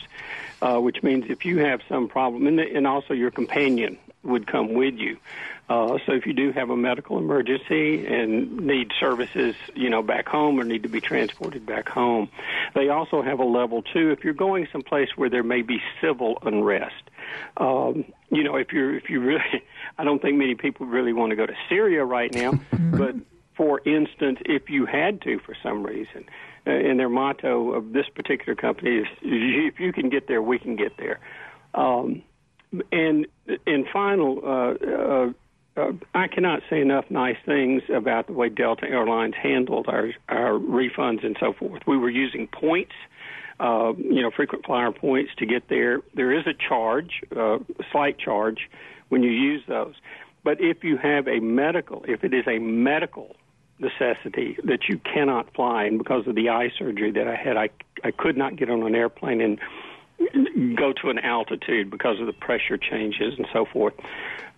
[0.61, 4.47] uh, which means if you have some problem, and, the, and also your companion would
[4.47, 5.18] come with you.
[5.70, 10.28] Uh, so if you do have a medical emergency and need services, you know, back
[10.28, 12.30] home or need to be transported back home,
[12.76, 14.11] they also have a level two.
[14.11, 17.09] If you're going someplace where there may be civil unrest,
[17.57, 19.64] um, you know, if you're if you really,
[19.97, 22.59] I don't think many people really want to go to Syria right now,
[22.91, 23.16] but
[23.55, 26.26] for instance, if you had to for some reason,
[26.68, 30.59] uh, and their motto of this particular company is, if you can get there, we
[30.59, 31.20] can get there.
[31.74, 32.24] Um,
[32.91, 33.28] and
[33.68, 35.34] in final, uh, uh,
[35.76, 40.59] uh, I cannot say enough nice things about the way Delta Airlines handled our our
[40.59, 41.82] refunds and so forth.
[41.88, 42.93] We were using points,
[43.59, 46.01] uh, you know, frequent flyer points to get there.
[46.13, 47.59] There is a charge, uh,
[47.91, 48.69] slight charge,
[49.09, 49.95] when you use those.
[50.43, 53.36] But if you have a medical, if it is a medical
[53.80, 57.69] necessity that you cannot fly, and because of the eye surgery that I had, I
[58.03, 59.59] I could not get on an airplane and
[60.78, 63.93] go to an altitude because of the pressure changes and so forth.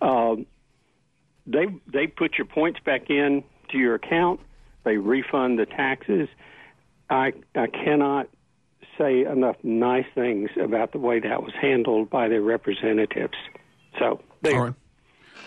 [0.02, 0.46] Um,
[1.46, 4.40] they they put your points back in to your account.
[4.84, 6.28] They refund the taxes.
[7.10, 8.28] I I cannot
[8.98, 13.36] say enough nice things about the way that was handled by their representatives.
[13.98, 14.74] So there.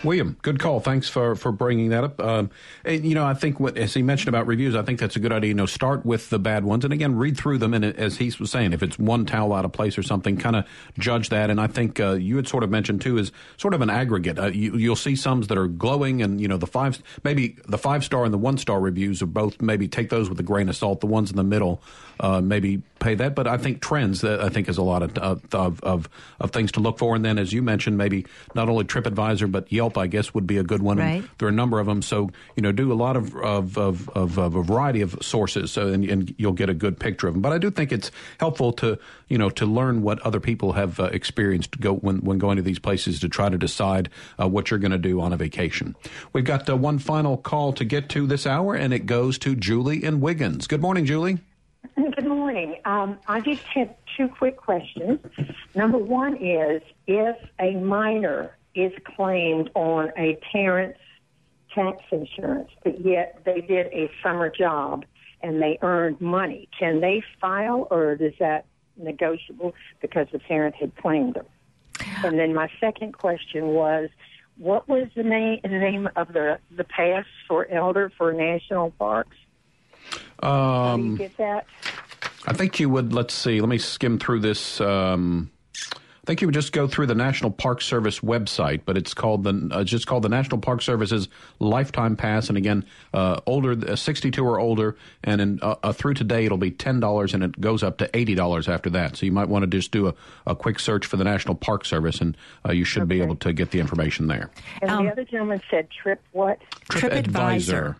[0.03, 0.79] William, good call.
[0.79, 2.21] Thanks for, for bringing that up.
[2.21, 2.49] Um,
[2.85, 5.19] and, you know, I think what, as he mentioned about reviews, I think that's a
[5.19, 5.49] good idea.
[5.49, 7.73] You know, start with the bad ones and again, read through them.
[7.73, 10.55] And as he was saying, if it's one towel out of place or something, kind
[10.55, 10.65] of
[10.97, 11.49] judge that.
[11.49, 14.39] And I think uh, you had sort of mentioned too is sort of an aggregate.
[14.39, 17.77] Uh, you, you'll see some that are glowing and, you know, the five, maybe the
[17.77, 20.69] five star and the one star reviews are both maybe take those with a grain
[20.69, 21.01] of salt.
[21.01, 21.81] The ones in the middle,
[22.19, 23.35] uh, maybe pay that.
[23.35, 26.79] But I think trends, I think is a lot of, of, of, of things to
[26.79, 27.15] look for.
[27.15, 28.25] And then, as you mentioned, maybe
[28.55, 30.97] not only TripAdvisor, but Yelp, I guess, would be a good one.
[30.97, 31.23] Right.
[31.37, 32.01] There are a number of them.
[32.01, 35.87] So, you know, do a lot of, of, of, of, a variety of sources so,
[35.87, 37.41] and, and, you'll get a good picture of them.
[37.41, 38.97] But I do think it's helpful to,
[39.27, 42.61] you know, to learn what other people have uh, experienced go, when, when going to
[42.61, 45.95] these places to try to decide uh, what you're going to do on a vacation.
[46.33, 49.55] We've got uh, one final call to get to this hour, and it goes to
[49.55, 50.67] Julie in Wiggins.
[50.67, 51.39] Good morning, Julie.
[51.99, 52.77] Good morning.
[52.85, 55.19] Um, I just have two quick questions.
[55.75, 60.99] Number one is if a minor is claimed on a parent's
[61.75, 65.03] tax insurance, but yet they did a summer job
[65.41, 70.95] and they earned money, can they file or is that negotiable because the parent had
[70.95, 71.47] claimed them?
[72.23, 74.09] And then my second question was,
[74.57, 79.35] what was the name the name of the the pass for elder for national parks?
[80.41, 81.65] Um, How do you get that?
[82.45, 83.13] I think you would.
[83.13, 83.59] Let's see.
[83.59, 84.79] Let me skim through this.
[84.81, 85.51] Um,
[85.93, 89.43] I think you would just go through the National Park Service website, but it's called
[89.43, 91.27] the uh, just called the National Park Service's
[91.57, 92.49] Lifetime Pass.
[92.49, 96.57] And again, uh, older, uh, 62 or older, and in, uh, uh, through today it'll
[96.57, 99.17] be ten dollars, and it goes up to eighty dollars after that.
[99.17, 100.13] So you might want to just do a,
[100.45, 103.51] a quick search for the National Park Service, and uh, you should be able to
[103.51, 104.51] get the information there.
[104.81, 106.59] And the other gentleman said trip what?
[106.91, 107.95] TripAdvisor.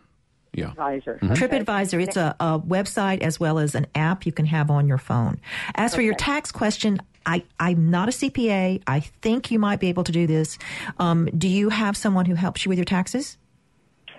[0.54, 0.70] Yeah.
[0.72, 1.20] Advisor.
[1.22, 1.36] Mhm.
[1.36, 4.98] TripAdvisor, it's a, a website as well as an app you can have on your
[4.98, 5.40] phone.
[5.76, 8.82] As for your tax question, I, I'm not a CPA.
[8.88, 10.58] I think you might be able to do this.
[10.98, 13.38] Um, do you have someone who helps you with your taxes?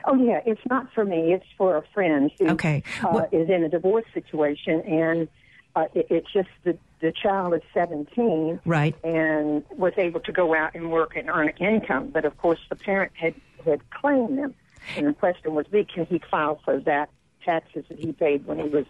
[0.06, 1.32] Oh yeah, it's not for me.
[1.34, 2.82] It's for a friend who Okay.
[3.02, 5.28] uh, is in a divorce situation, and
[5.76, 8.94] uh, it, it's just the the child is 17, Right.
[9.04, 12.10] and was able to go out and work and earn an income.
[12.12, 14.54] But of course, the parent had had claimed them,
[14.96, 17.10] and the question was, be can he file for that
[17.44, 18.84] taxes that he paid when he was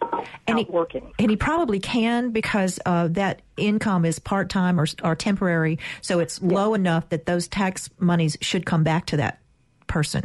[0.47, 1.11] out working?
[1.19, 6.19] And he probably can because uh, that income is part time or, or temporary, so
[6.19, 9.39] it's low enough that those tax monies should come back to that
[9.87, 10.23] person.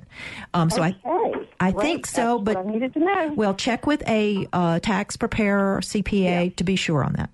[0.55, 0.97] Um, so I.
[1.59, 1.83] I Great.
[1.83, 3.33] think so, That's but I needed to know.
[3.35, 7.31] well, check with a uh, tax preparer, CPA, to be sure on that.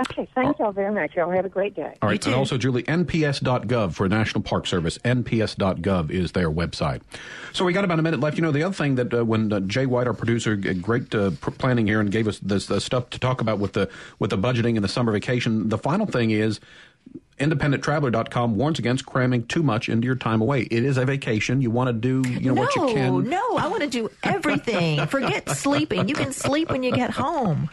[0.00, 1.14] Okay, thank y'all very much.
[1.14, 1.94] Y'all have a great day.
[2.00, 4.96] All right, and also, Julie, nps.gov for National Park Service.
[4.98, 7.02] nps.gov is their website.
[7.52, 8.38] So we got about a minute left.
[8.38, 11.32] You know, the other thing that uh, when uh, Jay White, our producer, great uh,
[11.58, 14.38] planning here and gave us this uh, stuff to talk about with the with the
[14.38, 15.68] budgeting and the summer vacation.
[15.68, 16.58] The final thing is
[17.38, 20.62] independenttraveler.com warns against cramming too much into your time away.
[20.62, 21.62] It is a vacation.
[21.62, 23.28] You want to do, you know, no, what you can.
[23.28, 25.04] no, I want to do everything.
[25.06, 26.08] Forget sleeping.
[26.08, 27.70] You can sleep when you get home.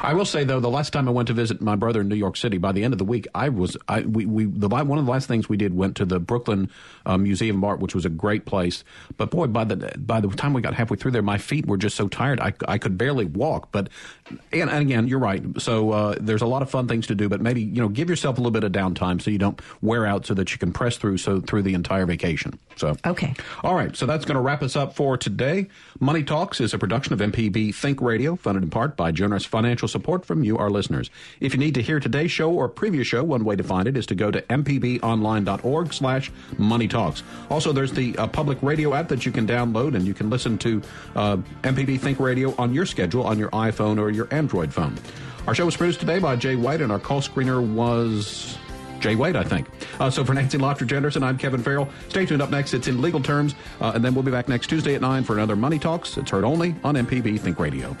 [0.00, 2.14] I will say though, the last time I went to visit my brother in New
[2.14, 4.98] York City, by the end of the week, I was I we, we the one
[4.98, 6.70] of the last things we did went to the Brooklyn
[7.04, 8.84] uh, Museum of Art, which was a great place.
[9.16, 11.76] But boy, by the by the time we got halfway through there, my feet were
[11.76, 13.68] just so tired I, I could barely walk.
[13.72, 13.90] But
[14.52, 15.42] and, and again, you're right.
[15.60, 18.08] So uh, there's a lot of fun things to do, but maybe you know give
[18.08, 20.72] yourself a little bit of downtime so you don't wear out, so that you can
[20.72, 22.58] press through so through the entire vacation.
[22.76, 23.34] So okay,
[23.64, 23.96] all right.
[23.96, 25.68] So that's going to wrap us up for today.
[25.98, 29.88] Money Talks is a production of MPB Think Radio, funded in part by generous financial
[29.88, 31.10] support from you, our listeners.
[31.40, 33.96] If you need to hear today's show or previous show, one way to find it
[33.96, 37.22] is to go to mpbonline.org slash money talks.
[37.50, 40.58] Also, there's the uh, public radio app that you can download, and you can listen
[40.58, 40.82] to
[41.16, 44.96] uh, MPB Think Radio on your schedule on your iPhone or your Android phone.
[45.46, 48.58] Our show was produced today by Jay White, and our call screener was
[49.00, 49.66] Jay White, I think.
[49.98, 51.88] Uh, so for Nancy Lottridge Anderson, I'm Kevin Farrell.
[52.08, 52.74] Stay tuned up next.
[52.74, 55.34] It's in legal terms, uh, and then we'll be back next Tuesday at 9 for
[55.34, 56.16] another Money Talks.
[56.16, 57.96] It's heard only on MPB Think Radio.